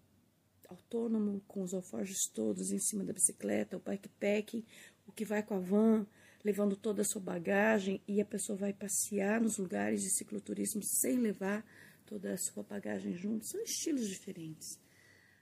autônomo, 0.70 1.42
com 1.48 1.62
os 1.62 1.74
alforjes 1.74 2.28
todos 2.28 2.72
em 2.72 2.80
cima 2.80 3.04
da 3.04 3.14
bicicleta, 3.14 3.78
o 3.78 3.80
bikepack, 3.80 4.66
o 5.06 5.12
que 5.12 5.26
vai 5.26 5.44
com 5.44 5.56
a 5.56 5.60
van, 5.60 6.08
levando 6.44 6.76
toda 6.76 7.02
a 7.02 7.06
sua 7.06 7.22
bagagem 7.22 8.02
e 8.08 8.22
a 8.22 8.26
pessoa 8.26 8.58
vai 8.58 8.74
passear 8.74 9.42
nos 9.42 9.58
lugares 9.58 10.02
de 10.02 10.10
cicloturismo 10.10 10.82
sem 10.82 11.18
levar 11.18 11.66
toda 12.06 12.34
a 12.34 12.38
sua 12.38 12.64
bagagem 12.64 13.14
junto, 13.14 13.46
são 13.46 13.62
estilos 13.62 14.08
diferentes. 14.08 14.80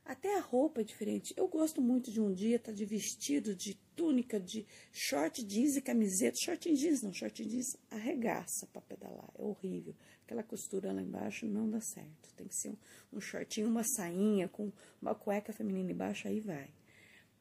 Até 0.06 0.38
a 0.38 0.42
roupa 0.42 0.82
é 0.82 0.84
diferente. 0.84 1.34
Eu 1.38 1.48
gosto 1.48 1.82
muito 1.82 2.12
de 2.12 2.20
um 2.20 2.34
dia 2.34 2.58
estar 2.58 2.72
tá 2.72 2.76
de 2.76 2.84
vestido, 2.84 3.56
de 3.56 3.76
túnica, 3.96 4.38
de 4.38 4.66
short 4.92 5.42
jeans 5.44 5.78
e 5.78 5.82
camiseta. 5.82 6.38
Short 6.38 6.76
jeans 6.76 7.02
não, 7.02 7.14
short 7.14 7.44
jeans 7.46 7.78
arregaça 7.90 8.68
para 8.68 8.82
pedalar, 8.82 9.30
é 9.38 9.42
horrível. 9.42 9.96
Aquela 10.34 10.42
costura 10.42 10.92
lá 10.92 11.00
embaixo 11.00 11.46
não 11.46 11.70
dá 11.70 11.80
certo. 11.80 12.34
Tem 12.36 12.48
que 12.48 12.56
ser 12.56 12.70
um, 12.70 12.78
um 13.14 13.22
shortinho, 13.22 13.68
uma 13.68 13.84
sainha 13.84 14.50
com 14.50 14.72
uma 15.00 15.14
cueca 15.14 15.54
feminina 15.54 15.92
embaixo, 15.92 16.28
aí 16.28 16.40
vai. 16.40 16.74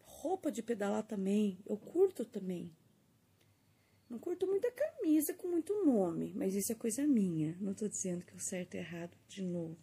Roupa 0.02 0.52
de 0.52 0.62
pedalar 0.62 1.02
também, 1.02 1.59
eu 1.64 1.78
curto 1.78 2.22
também. 2.22 2.70
Não 4.11 4.18
curto 4.18 4.46
muito 4.46 4.66
a 4.66 4.70
camisa 4.70 5.33
com 5.33 5.48
muito 5.48 5.87
nome, 5.87 6.35
mas 6.37 6.55
isso 6.55 6.70
é 6.70 6.74
coisa 6.74 7.07
minha. 7.07 7.57
Não 7.62 7.72
estou 7.72 7.88
dizendo 7.88 8.26
que 8.26 8.37
o 8.37 8.40
certo 8.40 8.74
é 8.74 8.81
errado 8.81 9.16
de 9.26 9.40
novo. 9.40 9.78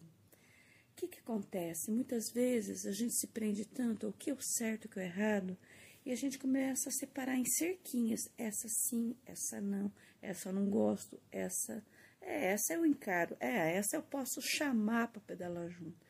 O 0.92 0.94
que, 0.94 1.08
que 1.08 1.18
acontece? 1.18 1.90
Muitas 1.90 2.30
vezes 2.30 2.86
a 2.86 2.92
gente 2.92 3.14
se 3.14 3.26
prende 3.26 3.64
tanto 3.64 4.06
ao 4.06 4.12
que 4.12 4.30
é 4.30 4.34
o 4.34 4.40
certo 4.40 4.84
e 4.84 4.86
o 4.86 4.88
que 4.88 5.00
é 5.00 5.02
o 5.02 5.04
errado 5.04 5.58
e 6.06 6.12
a 6.12 6.16
gente 6.16 6.38
começa 6.38 6.88
a 6.88 6.92
separar 6.92 7.36
em 7.36 7.44
cerquinhas. 7.44 8.30
Essa 8.38 8.68
sim, 8.68 9.16
essa 9.26 9.60
não, 9.60 9.92
essa 10.22 10.50
eu 10.50 10.52
não 10.52 10.70
gosto, 10.70 11.20
essa 11.32 11.84
é, 12.20 12.46
essa 12.52 12.74
eu 12.74 12.84
encaro, 12.84 13.36
é, 13.40 13.74
essa 13.74 13.96
eu 13.96 14.02
posso 14.02 14.40
chamar 14.42 15.08
para 15.08 15.20
pedalar 15.20 15.68
junto. 15.70 16.06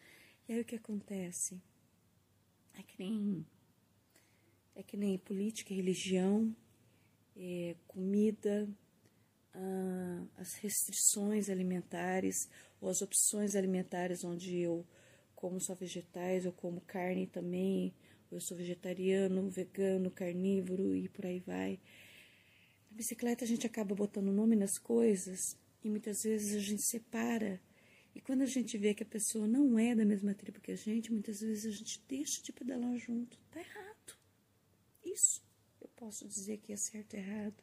E 0.49 0.53
aí 0.53 0.61
o 0.61 0.64
que 0.64 0.77
acontece? 0.77 1.61
É 2.79 2.83
que 2.83 2.94
nem 2.99 3.46
é 4.75 4.83
que 4.83 4.96
nem 4.96 5.18
política 5.18 5.75
religião, 5.75 6.55
é, 7.37 7.77
comida, 7.87 8.68
ah, 9.53 10.25
as 10.37 10.55
restrições 10.55 11.51
alimentares 11.51 12.49
ou 12.81 12.88
as 12.88 13.03
opções 13.03 13.55
alimentares 13.55 14.25
onde 14.25 14.59
eu 14.59 14.87
como 15.35 15.61
só 15.61 15.75
vegetais, 15.75 16.44
eu 16.44 16.53
como 16.53 16.83
carne 16.83 17.27
também, 17.27 17.94
ou 18.31 18.37
eu 18.37 18.40
sou 18.40 18.57
vegetariano, 18.57 19.49
vegano, 19.49 20.11
carnívoro 20.11 20.94
e 20.94 21.09
por 21.09 21.27
aí 21.27 21.40
vai. 21.40 21.81
Na 22.90 22.96
bicicleta 22.96 23.44
a 23.44 23.49
gente 23.49 23.66
acaba 23.66 23.94
botando 23.94 24.31
nome 24.33 24.55
nas 24.57 24.79
coisas 24.79 25.57
e 25.82 25.88
muitas 25.88 26.22
vezes 26.22 26.54
a 26.54 26.58
gente 26.58 26.82
separa 26.82 27.60
E 28.14 28.20
quando 28.20 28.42
a 28.42 28.46
gente 28.46 28.76
vê 28.76 28.92
que 28.92 29.02
a 29.02 29.06
pessoa 29.06 29.46
não 29.46 29.78
é 29.78 29.94
da 29.94 30.04
mesma 30.04 30.34
tribo 30.34 30.60
que 30.60 30.72
a 30.72 30.76
gente, 30.76 31.12
muitas 31.12 31.40
vezes 31.40 31.64
a 31.64 31.76
gente 31.76 32.02
deixa 32.08 32.42
de 32.42 32.52
pedalar 32.52 32.96
junto. 32.98 33.38
Tá 33.50 33.60
errado. 33.60 34.18
Isso 35.04 35.42
eu 35.80 35.88
posso 35.96 36.26
dizer 36.26 36.58
que 36.58 36.72
é 36.72 36.76
certo 36.76 37.14
e 37.14 37.18
errado. 37.18 37.62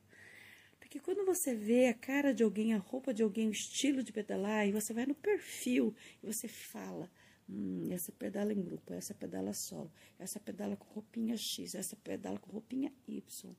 Porque 0.79 0.99
quando 0.99 1.25
você 1.25 1.53
vê 1.53 1.87
a 1.87 1.93
cara 1.93 2.33
de 2.33 2.43
alguém, 2.43 2.73
a 2.73 2.77
roupa 2.77 3.13
de 3.13 3.21
alguém, 3.21 3.49
o 3.49 3.51
estilo 3.51 4.01
de 4.01 4.13
pedalar, 4.13 4.65
e 4.65 4.71
você 4.71 4.93
vai 4.93 5.05
no 5.05 5.15
perfil 5.15 5.93
e 6.23 6.25
você 6.25 6.47
fala, 6.47 7.11
hum, 7.49 7.89
essa 7.91 8.11
pedala 8.13 8.53
em 8.53 8.61
grupo, 8.61 8.93
essa 8.93 9.13
pedala 9.13 9.53
solo, 9.53 9.91
essa 10.17 10.39
pedala 10.39 10.77
com 10.77 10.93
roupinha 10.93 11.35
X, 11.35 11.75
essa 11.75 11.95
pedala 11.97 12.39
com 12.39 12.51
roupinha 12.51 12.93
Y. 13.05 13.55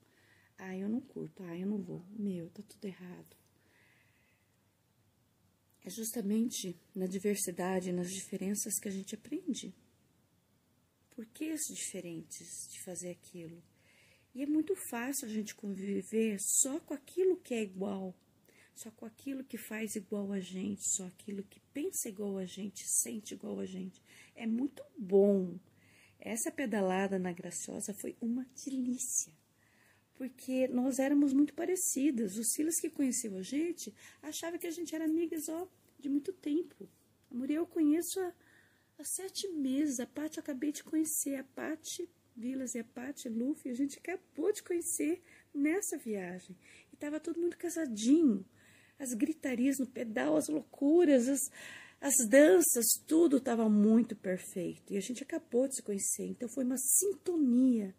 Ah, 0.57 0.77
eu 0.77 0.89
não 0.89 1.01
curto, 1.01 1.43
ah, 1.43 1.57
eu 1.57 1.67
não 1.67 1.83
vou. 1.83 2.03
Meu, 2.19 2.49
tá 2.51 2.63
tudo 2.67 2.85
errado. 2.87 3.37
É 5.85 5.91
justamente 5.91 6.77
na 6.95 7.07
diversidade, 7.07 7.93
nas 7.93 8.11
diferenças 8.13 8.79
que 8.79 8.89
a 8.89 8.91
gente 8.91 9.15
aprende. 9.15 9.75
Por 11.11 11.27
que 11.27 11.51
as 11.51 11.63
diferentes 11.63 12.69
de 12.71 12.83
fazer 12.83 13.11
aquilo? 13.11 13.63
E 14.35 14.43
é 14.43 14.47
muito 14.47 14.75
fácil 14.89 15.27
a 15.27 15.31
gente 15.31 15.55
conviver 15.55 16.39
só 16.39 16.79
com 16.81 16.95
aquilo 16.95 17.37
que 17.39 17.55
é 17.55 17.63
igual, 17.63 18.15
só 18.75 18.91
com 18.93 19.05
aquilo 19.05 19.43
que 19.43 19.59
faz 19.59 19.97
igual 19.97 20.33
a 20.33 20.39
gente, 20.39 20.89
só 20.89 21.07
aquilo 21.07 21.43
que 21.43 21.61
pensa 21.73 22.09
igual 22.09 22.39
a 22.39 22.45
gente, 22.45 22.85
sente 22.87 23.35
igual 23.35 23.59
a 23.59 23.67
gente. 23.67 24.01
É 24.37 24.47
muito 24.47 24.83
bom. 24.97 25.59
Essa 26.21 26.53
pedalada 26.53 27.19
na 27.19 27.33
Graciosa 27.33 27.93
foi 27.95 28.17
uma 28.21 28.47
delícia, 28.65 29.33
porque 30.19 30.67
nós 30.67 30.99
éramos 30.99 31.33
muito 31.33 31.55
parecidas. 31.55 32.37
O 32.37 32.45
Silas 32.45 32.75
que 32.81 32.91
conheceu 32.91 33.37
a 33.37 33.43
gente 33.43 33.95
achava 34.21 34.59
que 34.59 34.67
a 34.67 34.71
gente 34.71 34.93
era 34.93 35.05
amigas 35.05 35.49
ó, 35.49 35.67
de 35.97 36.09
muito 36.09 36.33
tempo. 36.33 36.89
A 37.31 37.35
Muriel 37.35 37.63
eu 37.63 37.67
conheço 37.67 38.19
há, 38.21 38.33
há 38.99 39.05
sete 39.05 39.47
meses. 39.49 40.01
A 40.01 40.07
Paty 40.07 40.39
eu 40.39 40.43
acabei 40.43 40.73
de 40.73 40.83
conhecer. 40.83 41.37
A 41.37 41.45
Paty 41.45 42.11
Vilas 42.37 42.75
e 42.75 42.81
a 42.81 42.85
Paty 42.85 43.29
Luffy, 43.29 43.71
a 43.71 43.75
gente 43.75 43.99
acabou 43.99 44.53
de 44.53 44.63
conhecer 44.63 45.23
nessa 45.55 45.97
viagem. 45.97 46.57
E 46.91 46.95
estava 46.95 47.21
todo 47.21 47.41
mundo 47.41 47.57
casadinho. 47.57 48.45
As 48.99 49.15
gritarias 49.15 49.79
no 49.79 49.87
pedal, 49.87 50.37
as 50.37 50.49
loucuras, 50.49 51.29
as, 51.29 51.41
as 52.01 52.15
danças, 52.29 52.87
tudo 53.07 53.37
estava 53.37 53.69
muito 53.69 54.17
perfeito. 54.17 54.93
E 54.93 54.97
a 54.97 55.01
gente 55.01 55.23
acabou 55.23 55.69
de 55.69 55.77
se 55.77 55.83
conhecer. 55.83 56.27
Então 56.27 56.49
foi 56.49 56.65
uma 56.65 56.77
sintonia 56.77 57.95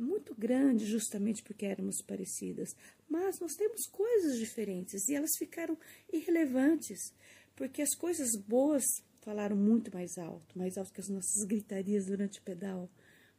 muito 0.00 0.34
grande, 0.34 0.86
justamente 0.86 1.42
porque 1.42 1.66
éramos 1.66 2.02
parecidas. 2.02 2.74
Mas 3.08 3.38
nós 3.38 3.54
temos 3.54 3.86
coisas 3.86 4.38
diferentes 4.38 5.08
e 5.08 5.14
elas 5.14 5.36
ficaram 5.38 5.76
irrelevantes, 6.12 7.12
porque 7.54 7.82
as 7.82 7.94
coisas 7.94 8.30
boas 8.48 8.84
falaram 9.20 9.56
muito 9.56 9.92
mais 9.92 10.16
alto 10.16 10.58
mais 10.58 10.78
alto 10.78 10.92
que 10.92 11.00
as 11.00 11.08
nossas 11.08 11.44
gritarias 11.46 12.06
durante 12.06 12.40
o 12.40 12.42
pedal. 12.42 12.90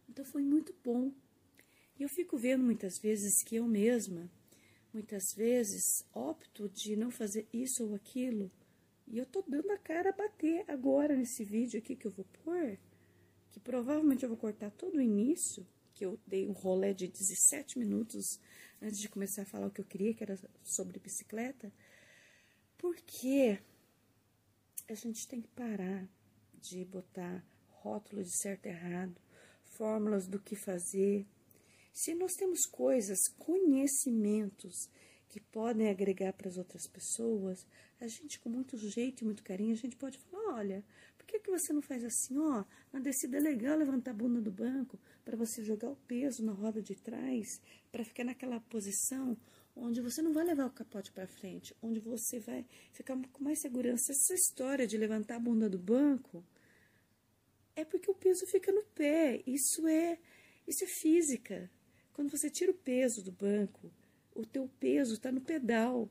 Então 0.07 0.23
foi 0.25 0.43
muito 0.43 0.75
bom. 0.83 1.11
E 1.99 2.03
eu 2.03 2.09
fico 2.09 2.37
vendo 2.37 2.63
muitas 2.63 2.93
vezes 3.01 3.43
que 3.43 3.55
eu 3.55 3.67
mesma, 3.67 4.29
muitas 4.93 5.23
vezes, 5.35 6.03
opto 6.13 6.69
de 6.69 6.95
não 6.95 7.11
fazer 7.11 7.47
isso 7.53 7.85
ou 7.85 7.95
aquilo. 7.95 8.51
E 9.07 9.17
eu 9.17 9.25
tô 9.25 9.43
dando 9.47 9.71
a 9.71 9.77
cara 9.77 10.09
a 10.09 10.15
bater 10.15 10.63
agora 10.67 11.15
nesse 11.15 11.43
vídeo 11.43 11.79
aqui 11.79 11.95
que 11.95 12.07
eu 12.07 12.11
vou 12.11 12.25
pôr, 12.43 12.77
que 13.51 13.59
provavelmente 13.59 14.23
eu 14.23 14.29
vou 14.29 14.37
cortar 14.37 14.71
todo 14.71 14.95
o 14.95 15.01
início, 15.01 15.65
que 16.01 16.05
eu 16.05 16.19
dei 16.25 16.47
um 16.47 16.51
rolê 16.51 16.95
de 16.95 17.07
17 17.07 17.77
minutos 17.77 18.39
antes 18.81 18.99
de 18.99 19.07
começar 19.07 19.43
a 19.43 19.45
falar 19.45 19.67
o 19.67 19.71
que 19.71 19.81
eu 19.81 19.85
queria, 19.85 20.15
que 20.15 20.23
era 20.23 20.35
sobre 20.63 20.97
bicicleta, 20.97 21.71
porque 22.75 23.59
a 24.89 24.95
gente 24.95 25.27
tem 25.27 25.39
que 25.39 25.47
parar 25.49 26.09
de 26.59 26.83
botar 26.85 27.45
rótulo 27.67 28.23
de 28.23 28.35
certo 28.41 28.65
e 28.65 28.69
errado, 28.69 29.15
fórmulas 29.77 30.25
do 30.25 30.39
que 30.39 30.55
fazer. 30.55 31.27
Se 31.93 32.15
nós 32.15 32.31
temos 32.33 32.61
coisas, 32.65 33.19
conhecimentos 33.37 34.89
que 35.29 35.39
podem 35.39 35.87
agregar 35.87 36.33
para 36.33 36.49
as 36.49 36.57
outras 36.57 36.87
pessoas, 36.87 37.63
a 37.99 38.07
gente 38.07 38.39
com 38.39 38.49
muito 38.49 38.75
jeito 38.75 39.21
e 39.21 39.25
muito 39.25 39.43
carinho, 39.43 39.73
a 39.73 39.77
gente 39.77 39.95
pode 39.97 40.17
falar, 40.17 40.55
olha, 40.55 40.83
que, 41.31 41.39
que 41.39 41.49
você 41.49 41.71
não 41.71 41.81
faz 41.81 42.03
assim, 42.03 42.37
ó, 42.37 42.65
na 42.91 42.99
descida 42.99 43.37
é 43.37 43.39
legal 43.39 43.77
levantar 43.77 44.11
a 44.11 44.13
bunda 44.13 44.41
do 44.41 44.51
banco 44.51 44.99
para 45.23 45.37
você 45.37 45.63
jogar 45.63 45.89
o 45.89 45.95
peso 45.95 46.43
na 46.43 46.51
roda 46.51 46.81
de 46.81 46.95
trás, 46.95 47.61
para 47.91 48.03
ficar 48.03 48.25
naquela 48.25 48.59
posição 48.59 49.37
onde 49.75 50.01
você 50.01 50.21
não 50.21 50.33
vai 50.33 50.43
levar 50.43 50.65
o 50.65 50.71
capote 50.71 51.11
para 51.11 51.25
frente, 51.25 51.73
onde 51.81 51.99
você 51.99 52.39
vai 52.39 52.65
ficar 52.91 53.17
com 53.31 53.43
mais 53.43 53.61
segurança. 53.61 54.11
Essa 54.11 54.33
história 54.33 54.85
de 54.85 54.97
levantar 54.97 55.37
a 55.37 55.39
bunda 55.39 55.69
do 55.69 55.79
banco, 55.79 56.43
é 57.75 57.85
porque 57.85 58.11
o 58.11 58.15
peso 58.15 58.45
fica 58.47 58.71
no 58.71 58.83
pé. 58.83 59.41
Isso 59.47 59.87
é, 59.87 60.19
isso 60.67 60.83
é 60.83 60.87
física. 60.87 61.71
Quando 62.13 62.29
você 62.29 62.49
tira 62.49 62.71
o 62.71 62.75
peso 62.75 63.23
do 63.23 63.31
banco, 63.31 63.91
o 64.35 64.45
teu 64.45 64.69
peso 64.79 65.13
está 65.13 65.31
no 65.31 65.41
pedal. 65.41 66.09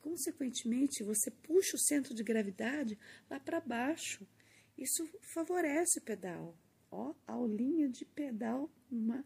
Consequentemente, 0.00 1.04
você 1.04 1.30
puxa 1.30 1.76
o 1.76 1.80
centro 1.80 2.14
de 2.14 2.24
gravidade 2.24 2.98
lá 3.30 3.38
para 3.38 3.60
baixo. 3.60 4.26
Isso 4.78 5.04
favorece 5.20 5.98
o 5.98 6.02
pedal. 6.02 6.56
Ó, 6.90 7.12
aulinha 7.26 7.88
de 7.88 8.04
pedal 8.04 8.70
numa, 8.88 9.24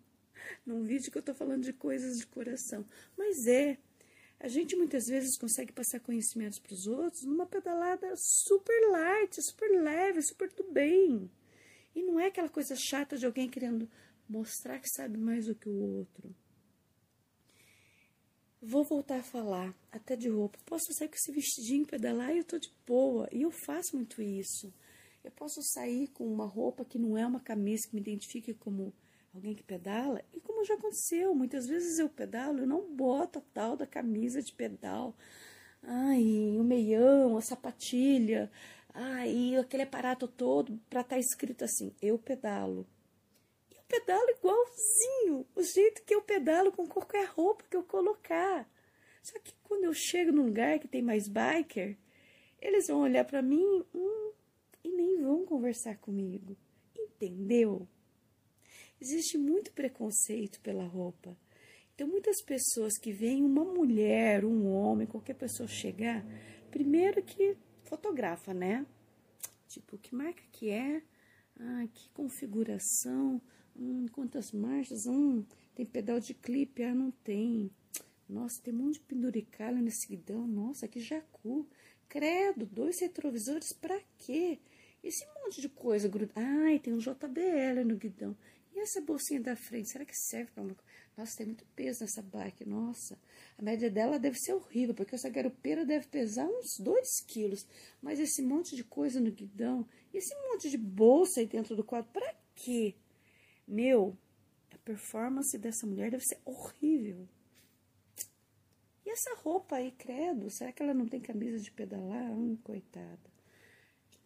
num 0.65 0.83
vídeo 0.83 1.13
que 1.13 1.19
eu 1.19 1.21
estou 1.21 1.35
falando 1.35 1.63
de 1.63 1.75
coisas 1.75 2.17
de 2.17 2.27
coração. 2.27 2.87
Mas 3.17 3.47
é, 3.47 3.79
a 4.41 4.49
gente 4.49 4.75
muitas 4.75 5.05
vezes 5.07 5.37
consegue 5.37 5.71
passar 5.71 6.01
conhecimentos 6.01 6.59
para 6.59 6.73
os 6.73 6.87
outros 6.87 7.23
numa 7.23 7.47
pedalada 7.47 8.13
super 8.17 8.91
light, 8.91 9.43
super 9.43 9.71
leve, 9.81 10.23
super 10.23 10.51
do 10.51 10.65
bem. 10.73 11.31
E 11.95 12.03
não 12.03 12.19
é 12.19 12.27
aquela 12.27 12.49
coisa 12.49 12.75
chata 12.75 13.19
de 13.19 13.27
alguém 13.27 13.49
querendo 13.49 13.89
mostrar 14.27 14.81
que 14.81 14.89
sabe 14.89 15.19
mais 15.19 15.47
do 15.47 15.55
que 15.55 15.69
o 15.69 15.99
outro. 15.99 16.35
Vou 18.61 18.85
voltar 18.85 19.19
a 19.19 19.23
falar, 19.23 19.75
até 19.91 20.17
de 20.17 20.29
roupa. 20.29 20.59
Posso 20.65 20.93
sair 20.95 21.09
com 21.09 21.17
esse 21.17 21.33
vestidinho, 21.33 21.87
pedalar 21.87 22.33
e 22.33 22.39
eu 22.39 22.45
tô 22.45 22.59
de 22.59 22.73
boa. 22.87 23.29
E 23.31 23.43
eu 23.43 23.51
faço 23.51 23.97
muito 23.97 24.23
isso. 24.23 24.73
Eu 25.25 25.31
posso 25.31 25.63
sair 25.63 26.09
com 26.09 26.27
uma 26.27 26.47
roupa 26.47 26.85
que 26.85 26.99
não 26.99 27.17
é 27.17 27.27
uma 27.27 27.41
camisa 27.41 27.87
que 27.89 27.95
me 27.95 28.01
identifique 28.01 28.53
como 28.55 28.93
alguém 29.35 29.55
que 29.55 29.63
pedala. 29.63 30.23
E 30.33 30.41
como 30.41 30.65
já 30.65 30.75
aconteceu, 30.75 31.35
muitas 31.35 31.67
vezes 31.67 31.99
eu 31.99 32.09
pedalo, 32.09 32.61
eu 32.61 32.67
não 32.67 32.95
boto 32.95 33.39
a 33.39 33.43
tal 33.55 33.77
da 33.77 33.87
camisa 33.87 34.43
de 34.43 34.53
pedal. 34.53 35.17
Ai, 35.83 36.57
o 36.59 36.63
meião, 36.65 37.37
a 37.37 37.41
sapatilha, 37.41 38.51
e 39.27 39.57
aquele 39.57 39.85
aparato 39.85 40.29
todo 40.29 40.79
para 40.91 41.01
estar 41.01 41.17
tá 41.17 41.19
escrito 41.19 41.65
assim: 41.65 41.95
eu 42.01 42.19
pedalo. 42.19 42.87
Eu 43.71 43.83
pedalo 43.89 44.31
igualzinho, 44.31 45.47
o 45.55 45.63
jeito 45.63 46.03
que 46.05 46.15
eu 46.15 46.23
pedalo 46.23 46.73
com 46.73 46.87
qualquer 46.87 47.27
roupa 47.27 47.65
que 47.69 47.77
eu 47.77 47.83
colocar. 47.83 48.69
Só 49.23 49.39
que 49.39 49.55
quando 49.63 49.85
eu 49.85 49.95
chego 49.95 50.33
num 50.33 50.47
lugar 50.47 50.79
que 50.79 50.89
tem 50.89 51.03
mais 51.03 51.29
biker, 51.29 51.97
eles 52.61 52.89
vão 52.89 53.01
olhar 53.01 53.25
para 53.25 53.41
mim 53.43 53.85
hum, 53.95 54.33
e 54.85 54.91
nem 54.91 55.21
vão 55.21 55.45
conversar 55.45 55.97
comigo. 55.99 56.57
Entendeu? 56.97 57.89
Existe 59.01 59.37
muito 59.37 59.73
preconceito 59.73 60.61
pela 60.61 60.87
roupa. 60.87 61.37
Então, 61.95 62.07
muitas 62.09 62.43
pessoas 62.43 62.97
que 62.99 63.13
veem 63.13 63.45
uma 63.45 63.65
mulher, 63.65 64.45
um 64.45 64.67
homem, 64.73 65.07
qualquer 65.07 65.35
pessoa 65.35 65.69
chegar, 65.69 66.25
primeiro 66.71 67.23
que 67.23 67.57
fotografa, 67.85 68.55
né? 68.55 68.87
Tipo, 69.69 69.99
que 69.99 70.15
marca 70.15 70.43
que 70.53 70.71
é? 70.71 71.03
Ah, 71.59 71.87
que 71.93 72.09
configuração? 72.11 73.41
Hum, 73.77 74.07
quantas 74.13 74.53
marchas? 74.53 75.07
Hum, 75.07 75.45
tem 75.75 75.85
pedal 75.85 76.19
de 76.19 76.35
clipe? 76.35 76.83
Ah, 76.83 76.95
não 76.95 77.11
tem. 77.11 77.71
Nossa, 78.29 78.61
tem 78.63 78.73
um 78.73 78.79
monte 78.79 78.95
de 78.95 79.01
penduricalho 79.01 79.79
nesse 79.79 80.09
guidão. 80.09 80.47
Nossa, 80.47 80.89
que 80.89 81.01
jacu. 81.01 81.67
Credo, 82.09 82.67
dois 82.67 83.01
retrovisores 83.01 83.73
pra 83.73 84.01
quê? 84.19 84.59
Esse 85.03 85.27
monte 85.35 85.61
de 85.61 85.69
coisa 85.69 86.09
grudada. 86.09 86.41
Ai, 86.41 86.79
tem 86.79 86.93
um 86.93 86.99
JBL 86.99 87.85
no 87.85 87.97
guidão. 87.97 88.37
E 88.75 88.79
essa 88.81 89.01
bolsinha 89.01 89.41
da 89.41 89.55
frente, 89.55 89.91
será 89.91 90.05
que 90.05 90.17
serve 90.17 90.51
para 90.53 90.63
uma? 90.63 90.77
Nossa, 91.17 91.37
tem 91.37 91.47
muito 91.47 91.65
peso 91.77 92.01
nessa 92.01 92.23
bike. 92.23 92.65
Nossa, 92.65 93.19
a 93.59 93.63
média 93.63 93.91
dela 93.91 94.19
deve 94.19 94.39
ser 94.39 94.55
horrível, 94.55 94.95
porque 94.95 95.15
essa 95.15 95.29
garupeira 95.29 95.85
deve 95.85 96.07
pesar 96.07 96.47
uns 96.47 96.79
2 96.79 97.21
quilos. 97.27 97.67
Mas 98.01 98.19
esse 98.19 98.41
monte 98.41 98.75
de 98.75 98.83
coisa 98.83 99.21
no 99.21 99.31
guidão, 99.31 99.87
esse 100.15 100.35
monte 100.49 100.71
de 100.71 100.79
bolsa 100.79 101.41
aí 101.41 101.47
dentro 101.47 101.77
do 101.77 101.85
quadro, 101.85 102.11
pra 102.13 102.35
quê? 102.55 102.95
Meu, 103.69 104.17
a 104.71 104.79
performance 104.79 105.57
dessa 105.59 105.87
mulher 105.87 106.11
deve 106.11 106.25
ser 106.25 106.41
horrível. 106.45 107.29
E 109.05 109.11
essa 109.11 109.35
roupa 109.37 109.77
aí, 109.77 109.91
credo, 109.91 110.49
será 110.49 110.73
que 110.73 110.83
ela 110.83 110.95
não 110.95 111.07
tem 111.07 111.21
camisa 111.21 111.59
de 111.59 111.71
pedalar? 111.71 112.33
Hum, 112.33 112.57
coitada. 112.63 113.32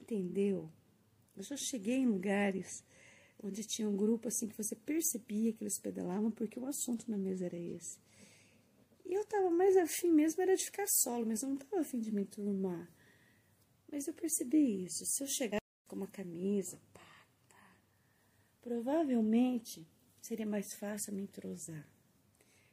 Entendeu? 0.07 0.71
Eu 1.37 1.42
já 1.42 1.57
cheguei 1.57 1.97
em 1.97 2.07
lugares 2.07 2.85
onde 3.42 3.66
tinha 3.66 3.88
um 3.88 3.97
grupo 3.97 4.29
assim 4.29 4.47
que 4.47 4.57
você 4.57 4.77
percebia 4.77 5.53
que 5.53 5.64
eles 5.64 5.81
pedalavam 5.81 6.31
porque 6.31 6.61
o 6.61 6.66
assunto 6.66 7.11
na 7.11 7.19
mesa 7.19 7.47
era 7.47 7.57
esse. 7.57 7.99
E 9.05 9.12
eu 9.12 9.25
tava 9.25 9.51
mais 9.51 9.77
afim 9.77 10.12
mesmo 10.12 10.40
era 10.42 10.55
de 10.55 10.64
ficar 10.64 10.87
solo, 10.87 11.27
mas 11.27 11.42
eu 11.42 11.49
não 11.49 11.57
tava 11.57 11.81
afim 11.81 11.99
de 11.99 12.12
me 12.12 12.23
enturmar. 12.23 12.88
Mas 13.90 14.07
eu 14.07 14.14
percebi 14.14 14.85
isso. 14.85 15.05
Se 15.05 15.25
eu 15.25 15.27
chegar 15.27 15.59
com 15.88 15.97
uma 15.97 16.07
camisa, 16.07 16.81
pá, 16.95 17.27
pá, 17.49 17.77
provavelmente 18.62 19.85
seria 20.23 20.47
mais 20.47 20.73
fácil 20.75 21.12
me 21.14 21.23
entrosar. 21.23 21.85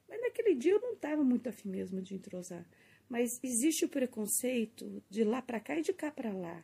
Mas 0.08 0.22
naquele 0.22 0.54
dia 0.54 0.74
eu 0.74 0.82
não 0.82 0.94
estava 0.94 1.24
muito 1.24 1.50
afim 1.50 1.70
mesmo 1.70 2.00
de 2.00 2.14
entrosar. 2.14 2.64
Mas 3.10 3.40
existe 3.44 3.86
o 3.86 3.90
preconceito 3.90 5.04
de 5.10 5.24
lá 5.24 5.42
para 5.42 5.60
cá 5.60 5.80
e 5.80 5.82
de 5.82 5.94
cá 5.94 6.12
para 6.12 6.32
lá. 6.32 6.64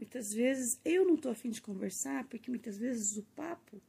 Muitas 0.00 0.32
vezes 0.32 0.80
eu 0.82 1.04
não 1.04 1.16
estou 1.16 1.30
afim 1.30 1.50
de 1.50 1.60
conversar, 1.60 2.26
porque 2.26 2.50
muitas 2.50 2.78
vezes 2.78 3.18
o 3.18 3.22
papo 3.36 3.82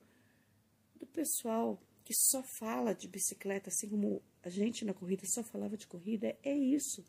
do 0.99 1.07
pessoal 1.07 1.81
que 2.03 2.13
só 2.13 2.43
fala 2.59 2.93
de 2.93 3.07
bicicleta, 3.07 3.69
assim 3.69 3.87
como 3.87 4.21
a 4.43 4.49
gente 4.49 4.83
na 4.83 4.93
corrida 4.93 5.23
só 5.25 5.41
falava 5.41 5.77
de 5.77 5.87
corrida, 5.87 6.37
é 6.43 6.53
isso. 6.53 7.05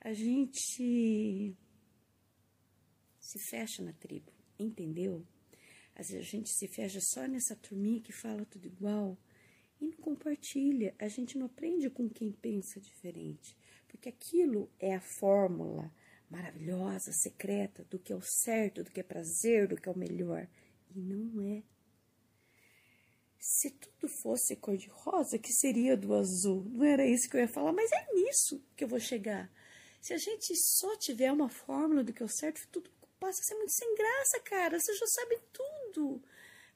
A 0.00 0.12
gente 0.12 1.56
se 3.18 3.38
fecha 3.50 3.82
na 3.82 3.92
tribo, 3.92 4.30
entendeu? 4.56 5.26
Às 5.96 6.10
vezes 6.10 6.28
a 6.28 6.30
gente 6.30 6.50
se 6.50 6.68
fecha 6.68 7.00
só 7.02 7.26
nessa 7.26 7.56
turminha 7.56 8.00
que 8.00 8.12
fala 8.12 8.44
tudo 8.44 8.68
igual 8.68 9.18
e 9.80 9.88
não 9.88 9.96
compartilha. 9.96 10.94
A 10.96 11.08
gente 11.08 11.36
não 11.36 11.46
aprende 11.46 11.90
com 11.90 12.08
quem 12.08 12.30
pensa 12.30 12.78
diferente, 12.78 13.56
porque 13.88 14.08
aquilo 14.08 14.70
é 14.78 14.94
a 14.94 15.00
fórmula 15.00 15.92
maravilhosa, 16.30 17.12
secreta 17.12 17.84
do 17.84 17.98
que 17.98 18.12
é 18.12 18.16
o 18.16 18.22
certo, 18.22 18.84
do 18.84 18.90
que 18.90 19.00
é 19.00 19.02
prazer, 19.02 19.66
do 19.66 19.76
que 19.76 19.88
é 19.88 19.92
o 19.92 19.98
melhor. 19.98 20.48
E 20.94 21.00
não 21.00 21.40
é. 21.42 21.62
Se 23.38 23.70
tudo 23.70 24.08
fosse 24.08 24.56
cor-de-rosa, 24.56 25.38
que 25.38 25.52
seria 25.52 25.96
do 25.96 26.14
azul? 26.14 26.64
Não 26.64 26.84
era 26.84 27.06
isso 27.06 27.28
que 27.30 27.36
eu 27.36 27.40
ia 27.40 27.48
falar, 27.48 27.72
mas 27.72 27.90
é 27.92 28.12
nisso 28.12 28.62
que 28.76 28.84
eu 28.84 28.88
vou 28.88 28.98
chegar. 29.00 29.50
Se 30.00 30.12
a 30.12 30.18
gente 30.18 30.54
só 30.56 30.96
tiver 30.96 31.32
uma 31.32 31.48
fórmula 31.48 32.04
do 32.04 32.12
que 32.12 32.22
é 32.22 32.26
o 32.26 32.28
certo, 32.28 32.66
tudo 32.70 32.90
passa 33.18 33.40
a 33.40 33.44
ser 33.44 33.54
muito 33.54 33.72
sem 33.72 33.94
graça, 33.94 34.40
cara. 34.40 34.78
Você 34.78 34.94
já 34.94 35.06
sabe 35.06 35.40
tudo. 35.52 36.22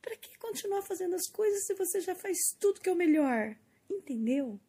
Para 0.01 0.17
que 0.17 0.37
continuar 0.38 0.83
fazendo 0.83 1.15
as 1.15 1.29
coisas 1.29 1.65
se 1.65 1.75
você 1.75 2.01
já 2.01 2.15
faz 2.15 2.38
tudo 2.59 2.81
que 2.81 2.88
é 2.88 2.93
o 2.93 2.97
melhor? 2.97 3.57
Entendeu? 3.88 4.61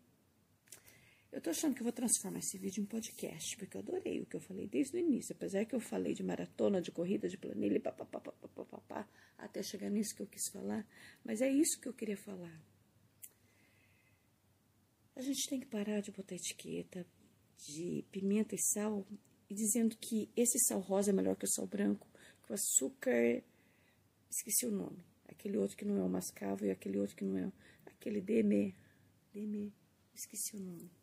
Eu 1.34 1.41
tô 1.41 1.50
achando 1.50 1.74
que 1.74 1.82
eu 1.82 1.84
vou 1.84 1.91
transformar 1.91 2.38
esse 2.38 2.60
vídeo 2.60 2.80
em 2.80 2.86
podcast, 2.86 3.58
porque 3.58 3.76
eu 3.76 3.82
adorei 3.82 4.22
o 4.22 4.26
que 4.28 4.36
eu 4.36 4.39
falei 4.39 4.67
desde 4.67 4.96
o 4.96 5.00
início. 5.00 5.36
Apesar 5.36 5.65
que 5.65 5.74
eu 5.74 5.80
falei 5.80 6.13
de 6.13 6.22
maratona, 6.22 6.80
de 6.80 6.91
corrida, 6.91 7.28
de 7.28 7.39
planilha, 7.39 7.80
papapá, 7.80 8.19
papapá, 8.19 9.10
até 9.36 9.63
chegar 9.63 9.89
nisso 9.89 10.15
que 10.15 10.22
eu 10.22 10.28
quis 10.28 10.48
falar. 10.52 10.88
Mas 11.26 11.41
é 11.41 11.50
isso 11.50 11.82
que 11.82 11.88
eu 11.88 11.93
queria 11.93 12.15
falar. 12.15 12.62
A 15.15 15.22
gente 15.22 15.50
tem 15.50 15.60
que 15.60 15.65
parar 15.65 16.02
de 16.02 16.12
botar 16.12 16.36
etiqueta 16.36 17.04
de 17.65 18.06
pimenta 18.12 18.54
e 18.54 18.60
sal 18.60 19.04
e 19.50 19.56
dizendo 19.56 19.98
que 19.98 20.30
esse 20.36 20.60
sal 20.67 20.82
rosa 20.82 21.10
é 21.10 21.13
melhor 21.13 21.36
que 21.36 21.46
o 21.46 21.52
sal 21.52 21.65
branco, 21.65 22.08
que 22.46 22.52
o 22.52 22.54
açúcar. 22.54 23.41
Esqueci 24.30 24.67
o 24.67 24.72
nome. 24.72 25.04
Aquele 25.28 25.58
outro 25.58 25.76
que 25.76 25.86
não 25.86 25.98
é 25.98 26.04
o 26.04 26.10
mascavo 26.10 26.63
e 26.63 26.69
aquele 26.69 27.00
outro 27.00 27.15
que 27.15 27.26
não 27.26 27.39
é. 27.39 27.52
Aquele 27.88 28.22
DME. 28.22 28.76
DME. 29.34 29.74
Esqueci 30.13 30.56
o 30.56 30.60
nome. 30.60 31.02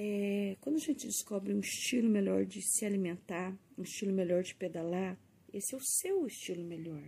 É, 0.00 0.56
quando 0.60 0.76
a 0.76 0.78
gente 0.78 1.08
descobre 1.08 1.52
um 1.52 1.58
estilo 1.58 2.08
melhor 2.08 2.46
de 2.46 2.62
se 2.62 2.86
alimentar, 2.86 3.52
um 3.76 3.82
estilo 3.82 4.12
melhor 4.12 4.44
de 4.44 4.54
pedalar, 4.54 5.18
esse 5.52 5.74
é 5.74 5.76
o 5.76 5.80
seu 5.82 6.24
estilo 6.24 6.62
melhor. 6.62 7.02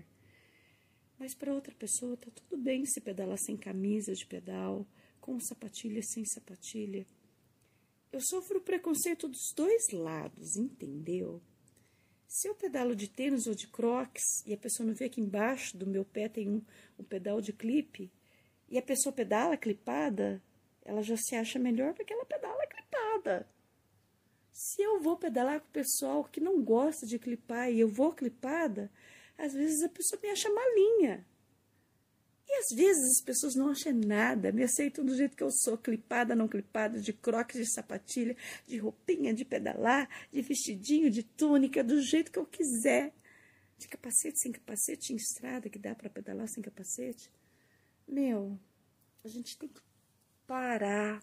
Mas 1.17 1.33
para 1.33 1.55
outra 1.55 1.73
pessoa 1.73 2.17
tá 2.17 2.33
tudo 2.35 2.61
bem 2.61 2.85
se 2.85 3.01
pedalar 3.01 3.39
sem 3.39 3.57
camisa 3.57 4.13
de 4.13 4.27
pedal, 4.27 4.85
com 5.21 5.39
sapatilha 5.39 6.03
sem 6.03 6.25
sapatilha. 6.25 7.07
Eu 8.11 8.21
sofro 8.21 8.61
preconceito 8.61 9.29
dos 9.29 9.53
dois 9.55 9.91
lados, 9.93 10.57
entendeu? 10.57 11.41
Se 12.27 12.49
eu 12.49 12.57
pedalo 12.57 12.97
de 12.97 13.07
tênis 13.07 13.47
ou 13.47 13.55
de 13.55 13.69
crocs 13.69 14.45
e 14.45 14.53
a 14.53 14.59
pessoa 14.59 14.85
não 14.85 14.97
vê 14.97 15.09
que 15.09 15.21
embaixo 15.21 15.77
do 15.77 15.87
meu 15.87 16.05
pé 16.05 16.29
tem 16.29 16.51
um, 16.51 16.61
um 16.99 17.05
pedal 17.05 17.41
de 17.41 17.53
clipe 17.53 18.11
e 18.69 18.77
a 18.77 18.83
pessoa 18.83 19.13
pedala 19.13 19.57
clipada, 19.57 20.43
ela 20.91 21.03
já 21.03 21.17
se 21.17 21.37
acha 21.37 21.57
melhor 21.57 21.95
porque 21.95 22.13
ela 22.13 22.25
pedala 22.25 22.67
clipada. 22.67 23.49
Se 24.51 24.83
eu 24.83 25.01
vou 25.01 25.17
pedalar 25.17 25.61
com 25.61 25.69
o 25.69 25.73
pessoal 25.73 26.25
que 26.25 26.41
não 26.41 26.63
gosta 26.63 27.07
de 27.07 27.17
clipar 27.17 27.71
e 27.71 27.79
eu 27.79 27.89
vou 27.89 28.13
clipada, 28.13 28.91
às 29.39 29.55
vezes 29.55 29.85
a 29.85 29.89
pessoa 29.89 30.21
me 30.21 30.29
acha 30.29 30.53
malinha. 30.53 31.25
E 32.49 32.53
às 32.59 32.77
vezes 32.77 33.19
as 33.19 33.25
pessoas 33.25 33.55
não 33.55 33.69
acham 33.71 33.93
nada, 33.93 34.51
me 34.51 34.65
aceitam 34.65 35.05
do 35.05 35.15
jeito 35.15 35.37
que 35.37 35.45
eu 35.45 35.53
sou, 35.53 35.79
clipada, 35.79 36.35
não 36.35 36.49
clipada, 36.49 37.01
de 37.01 37.13
croques, 37.13 37.61
de 37.61 37.73
sapatilha, 37.73 38.37
de 38.67 38.77
roupinha, 38.77 39.33
de 39.33 39.45
pedalar, 39.45 40.09
de 40.33 40.43
vestidinho, 40.43 41.09
de 41.09 41.23
túnica, 41.23 41.85
do 41.85 42.03
jeito 42.03 42.33
que 42.33 42.39
eu 42.41 42.47
quiser. 42.47 43.15
De 43.79 43.87
capacete, 43.87 44.41
sem 44.41 44.51
capacete, 44.51 45.13
em 45.13 45.17
estrada, 45.17 45.71
que 45.71 45.79
dá 45.79 45.95
para 45.95 46.11
pedalar 46.11 46.49
sem 46.49 46.61
capacete. 46.61 47.31
Meu, 48.09 48.59
a 49.25 49.29
gente 49.29 49.57
tem 49.57 49.69
que 49.69 49.81
parar 50.51 51.23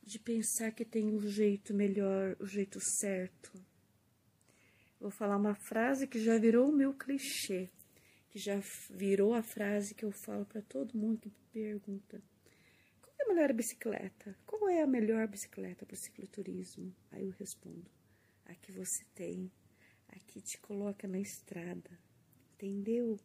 de 0.00 0.16
pensar 0.16 0.70
que 0.70 0.84
tem 0.84 1.12
um 1.12 1.18
jeito 1.18 1.74
melhor, 1.74 2.36
o 2.38 2.44
um 2.44 2.46
jeito 2.46 2.78
certo. 2.80 3.52
Vou 5.00 5.10
falar 5.10 5.36
uma 5.36 5.56
frase 5.56 6.06
que 6.06 6.20
já 6.20 6.38
virou 6.38 6.68
o 6.68 6.76
meu 6.76 6.94
clichê, 6.94 7.68
que 8.30 8.38
já 8.38 8.60
virou 8.88 9.34
a 9.34 9.42
frase 9.42 9.92
que 9.92 10.04
eu 10.04 10.12
falo 10.12 10.46
para 10.46 10.62
todo 10.62 10.96
mundo 10.96 11.18
que 11.18 11.28
me 11.28 11.34
pergunta: 11.52 12.22
qual 13.02 13.16
é 13.18 13.24
a 13.24 13.34
melhor 13.34 13.52
bicicleta? 13.52 14.38
Qual 14.46 14.68
é 14.68 14.82
a 14.82 14.86
melhor 14.86 15.26
bicicleta 15.26 15.84
para 15.84 15.94
o 15.94 15.98
cicloturismo? 15.98 16.94
Aí 17.10 17.26
eu 17.26 17.34
respondo: 17.36 17.90
a 18.44 18.54
que 18.54 18.70
você 18.70 19.04
tem, 19.16 19.50
a 20.10 20.16
que 20.20 20.40
te 20.40 20.58
coloca 20.58 21.08
na 21.08 21.18
estrada. 21.18 21.90
Entendeu? 22.52 23.18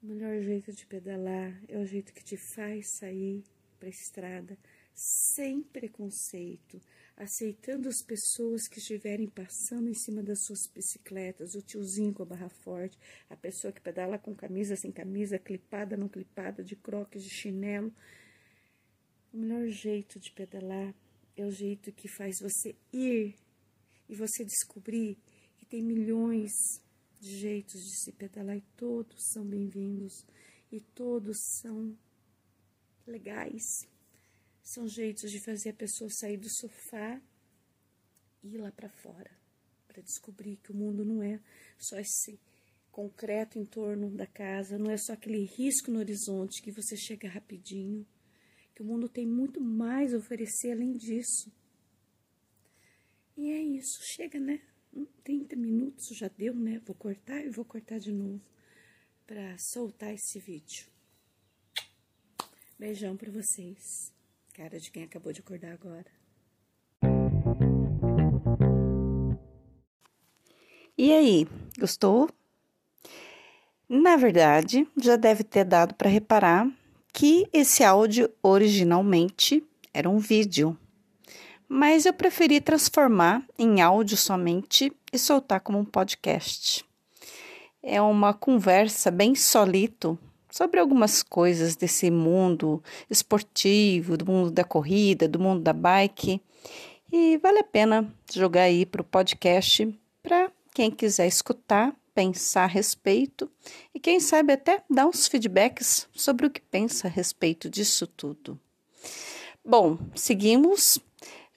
O 0.00 0.06
melhor 0.06 0.40
jeito 0.40 0.72
de 0.72 0.86
pedalar 0.86 1.60
é 1.66 1.76
o 1.76 1.84
jeito 1.84 2.12
que 2.12 2.22
te 2.22 2.36
faz 2.54 2.86
sair 2.98 3.42
para 3.80 3.88
a 3.88 3.90
estrada 3.90 4.56
sem 4.94 5.60
preconceito, 5.60 6.80
aceitando 7.16 7.88
as 7.88 8.00
pessoas 8.00 8.68
que 8.68 8.78
estiverem 8.78 9.28
passando 9.28 9.88
em 9.88 9.94
cima 9.94 10.22
das 10.22 10.44
suas 10.44 10.68
bicicletas, 10.72 11.56
o 11.56 11.62
tiozinho 11.62 12.14
com 12.14 12.22
a 12.22 12.26
barra 12.26 12.48
forte, 12.48 12.96
a 13.28 13.36
pessoa 13.36 13.72
que 13.72 13.80
pedala 13.80 14.18
com 14.18 14.36
camisa 14.36 14.76
sem 14.76 14.92
camisa, 14.92 15.36
clipada 15.36 15.96
não 15.96 16.08
clipada, 16.08 16.62
de 16.62 16.76
croques, 16.76 17.24
de 17.24 17.30
chinelo. 17.30 17.92
O 19.32 19.36
melhor 19.36 19.66
jeito 19.66 20.20
de 20.20 20.30
pedalar 20.30 20.94
é 21.36 21.44
o 21.44 21.50
jeito 21.50 21.90
que 21.90 22.06
faz 22.06 22.38
você 22.40 22.76
ir 22.92 23.34
e 24.08 24.14
você 24.14 24.44
descobrir 24.44 25.18
que 25.56 25.66
tem 25.66 25.82
milhões 25.82 26.52
jeitos 27.20 27.82
de 27.82 27.96
se 27.96 28.12
pedalar 28.12 28.56
e 28.56 28.64
todos 28.76 29.30
são 29.32 29.44
bem-vindos 29.44 30.24
e 30.70 30.80
todos 30.80 31.36
são 31.60 31.96
legais. 33.06 33.64
São 34.62 34.86
jeitos 34.86 35.30
de 35.30 35.42
fazer 35.44 35.70
a 35.70 35.74
pessoa 35.74 36.10
sair 36.10 36.36
do 36.36 36.48
sofá 36.48 37.20
e 38.42 38.54
ir 38.54 38.58
lá 38.58 38.70
para 38.70 38.88
fora, 38.88 39.30
para 39.86 40.02
descobrir 40.02 40.56
que 40.56 40.70
o 40.70 40.76
mundo 40.76 41.04
não 41.04 41.22
é 41.22 41.40
só 41.78 41.98
esse 41.98 42.38
concreto 42.90 43.58
em 43.58 43.64
torno 43.64 44.10
da 44.10 44.26
casa, 44.26 44.78
não 44.78 44.90
é 44.90 44.96
só 44.96 45.12
aquele 45.12 45.44
risco 45.44 45.90
no 45.90 46.00
horizonte 46.00 46.62
que 46.62 46.70
você 46.70 46.96
chega 46.96 47.28
rapidinho, 47.28 48.06
que 48.74 48.82
o 48.82 48.84
mundo 48.84 49.08
tem 49.08 49.26
muito 49.26 49.60
mais 49.60 50.12
a 50.12 50.18
oferecer 50.18 50.72
além 50.72 50.96
disso. 50.96 51.50
E 53.36 53.50
é 53.50 53.62
isso, 53.62 54.00
chega, 54.02 54.38
né? 54.38 54.60
30 55.24 55.56
minutos 55.56 56.08
já 56.08 56.28
deu, 56.28 56.54
né? 56.54 56.80
Vou 56.86 56.94
cortar 56.94 57.44
e 57.44 57.50
vou 57.50 57.64
cortar 57.64 57.98
de 57.98 58.12
novo 58.12 58.40
para 59.26 59.58
soltar 59.58 60.14
esse 60.14 60.38
vídeo. 60.40 60.86
Beijão 62.78 63.16
para 63.16 63.30
vocês. 63.30 64.12
Cara 64.54 64.80
de 64.80 64.90
quem 64.90 65.04
acabou 65.04 65.32
de 65.32 65.40
acordar 65.40 65.72
agora. 65.72 66.06
E 70.96 71.12
aí, 71.12 71.46
gostou? 71.78 72.28
Na 73.88 74.16
verdade, 74.16 74.86
já 75.00 75.16
deve 75.16 75.44
ter 75.44 75.64
dado 75.64 75.94
para 75.94 76.10
reparar 76.10 76.68
que 77.12 77.48
esse 77.52 77.84
áudio 77.84 78.30
originalmente 78.42 79.64
era 79.92 80.08
um 80.08 80.18
vídeo 80.18 80.78
mas 81.68 82.06
eu 82.06 82.12
preferi 82.12 82.60
transformar 82.60 83.44
em 83.58 83.82
áudio 83.82 84.16
somente 84.16 84.90
e 85.12 85.18
soltar 85.18 85.60
como 85.60 85.78
um 85.78 85.84
podcast. 85.84 86.84
É 87.82 88.00
uma 88.00 88.32
conversa 88.32 89.10
bem 89.10 89.34
solito 89.34 90.18
sobre 90.50 90.80
algumas 90.80 91.22
coisas 91.22 91.76
desse 91.76 92.10
mundo 92.10 92.82
esportivo, 93.10 94.16
do 94.16 94.26
mundo 94.26 94.50
da 94.50 94.64
corrida, 94.64 95.28
do 95.28 95.38
mundo 95.38 95.62
da 95.62 95.72
bike. 95.72 96.40
E 97.12 97.38
vale 97.38 97.58
a 97.60 97.64
pena 97.64 98.12
jogar 98.32 98.62
aí 98.62 98.84
para 98.84 99.02
o 99.02 99.04
podcast 99.04 99.94
para 100.22 100.50
quem 100.74 100.90
quiser 100.90 101.26
escutar, 101.26 101.94
pensar 102.14 102.64
a 102.64 102.66
respeito 102.66 103.50
e 103.94 104.00
quem 104.00 104.20
sabe 104.20 104.52
até 104.52 104.82
dar 104.90 105.06
uns 105.06 105.26
feedbacks 105.26 106.08
sobre 106.12 106.46
o 106.46 106.50
que 106.50 106.60
pensa 106.60 107.06
a 107.06 107.10
respeito 107.10 107.70
disso 107.70 108.06
tudo. 108.06 108.58
Bom, 109.64 109.98
seguimos 110.14 110.98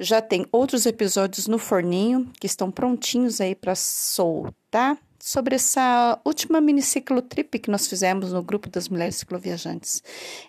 Já 0.02 0.20
tem 0.20 0.48
outros 0.52 0.88
episódios 0.88 1.46
no 1.46 1.60
forninho 1.60 2.28
que 2.40 2.48
estão 2.48 2.72
prontinhos 2.72 3.40
aí 3.40 3.54
para 3.54 3.76
soltar 3.76 4.98
sobre 5.20 5.54
essa 5.54 6.20
última 6.26 6.60
mini 6.60 6.82
trip 7.30 7.60
que 7.60 7.70
nós 7.70 7.86
fizemos 7.86 8.34
no 8.34 8.42
grupo 8.42 8.68
das 8.68 8.90
mulheres 8.90 9.18
cicloviajantes. 9.18 10.02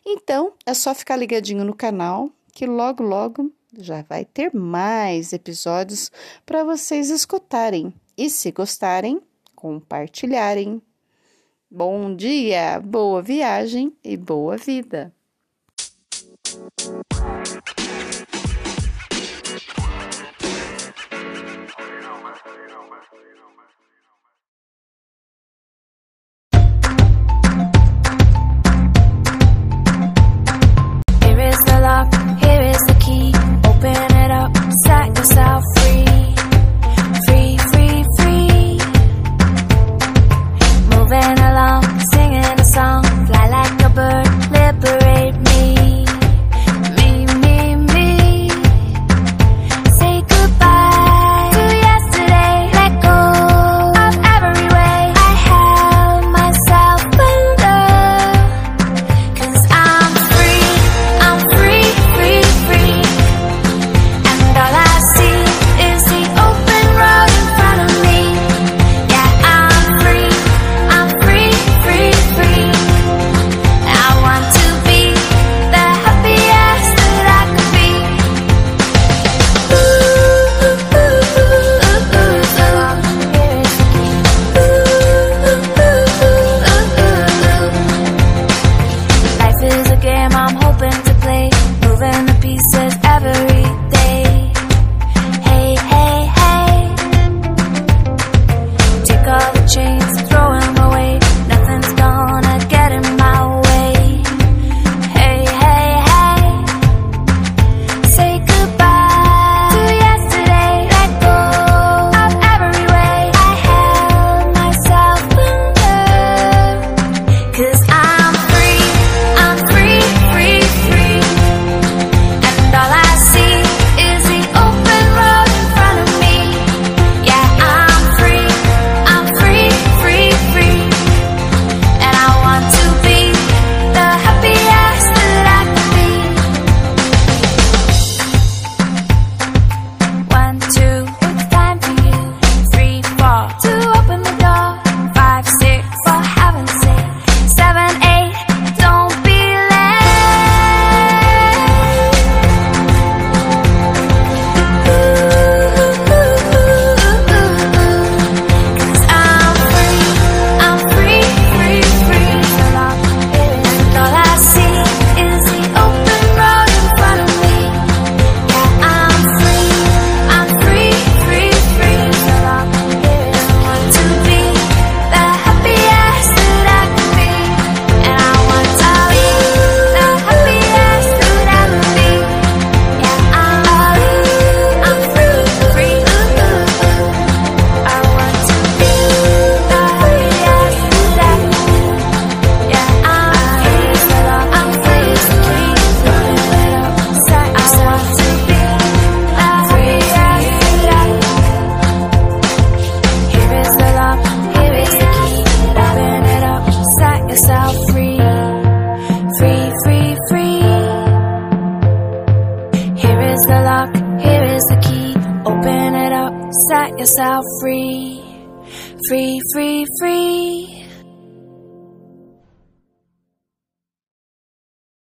Então, 0.06 0.54
é 0.64 0.72
só 0.72 0.94
ficar 0.94 1.16
ligadinho 1.16 1.64
no 1.64 1.74
canal 1.74 2.30
que 2.54 2.64
logo 2.64 3.02
logo 3.02 3.52
já 3.78 4.00
vai 4.00 4.24
ter 4.24 4.54
mais 4.54 5.34
episódios 5.34 6.10
para 6.46 6.64
vocês 6.64 7.10
escutarem. 7.10 7.92
E 8.16 8.30
se 8.30 8.50
gostarem, 8.52 9.20
compartilharem. 9.54 10.80
Bom 11.70 12.16
dia, 12.16 12.80
boa 12.80 13.20
viagem 13.20 13.92
e 14.02 14.16
boa 14.16 14.56
vida! 14.56 15.12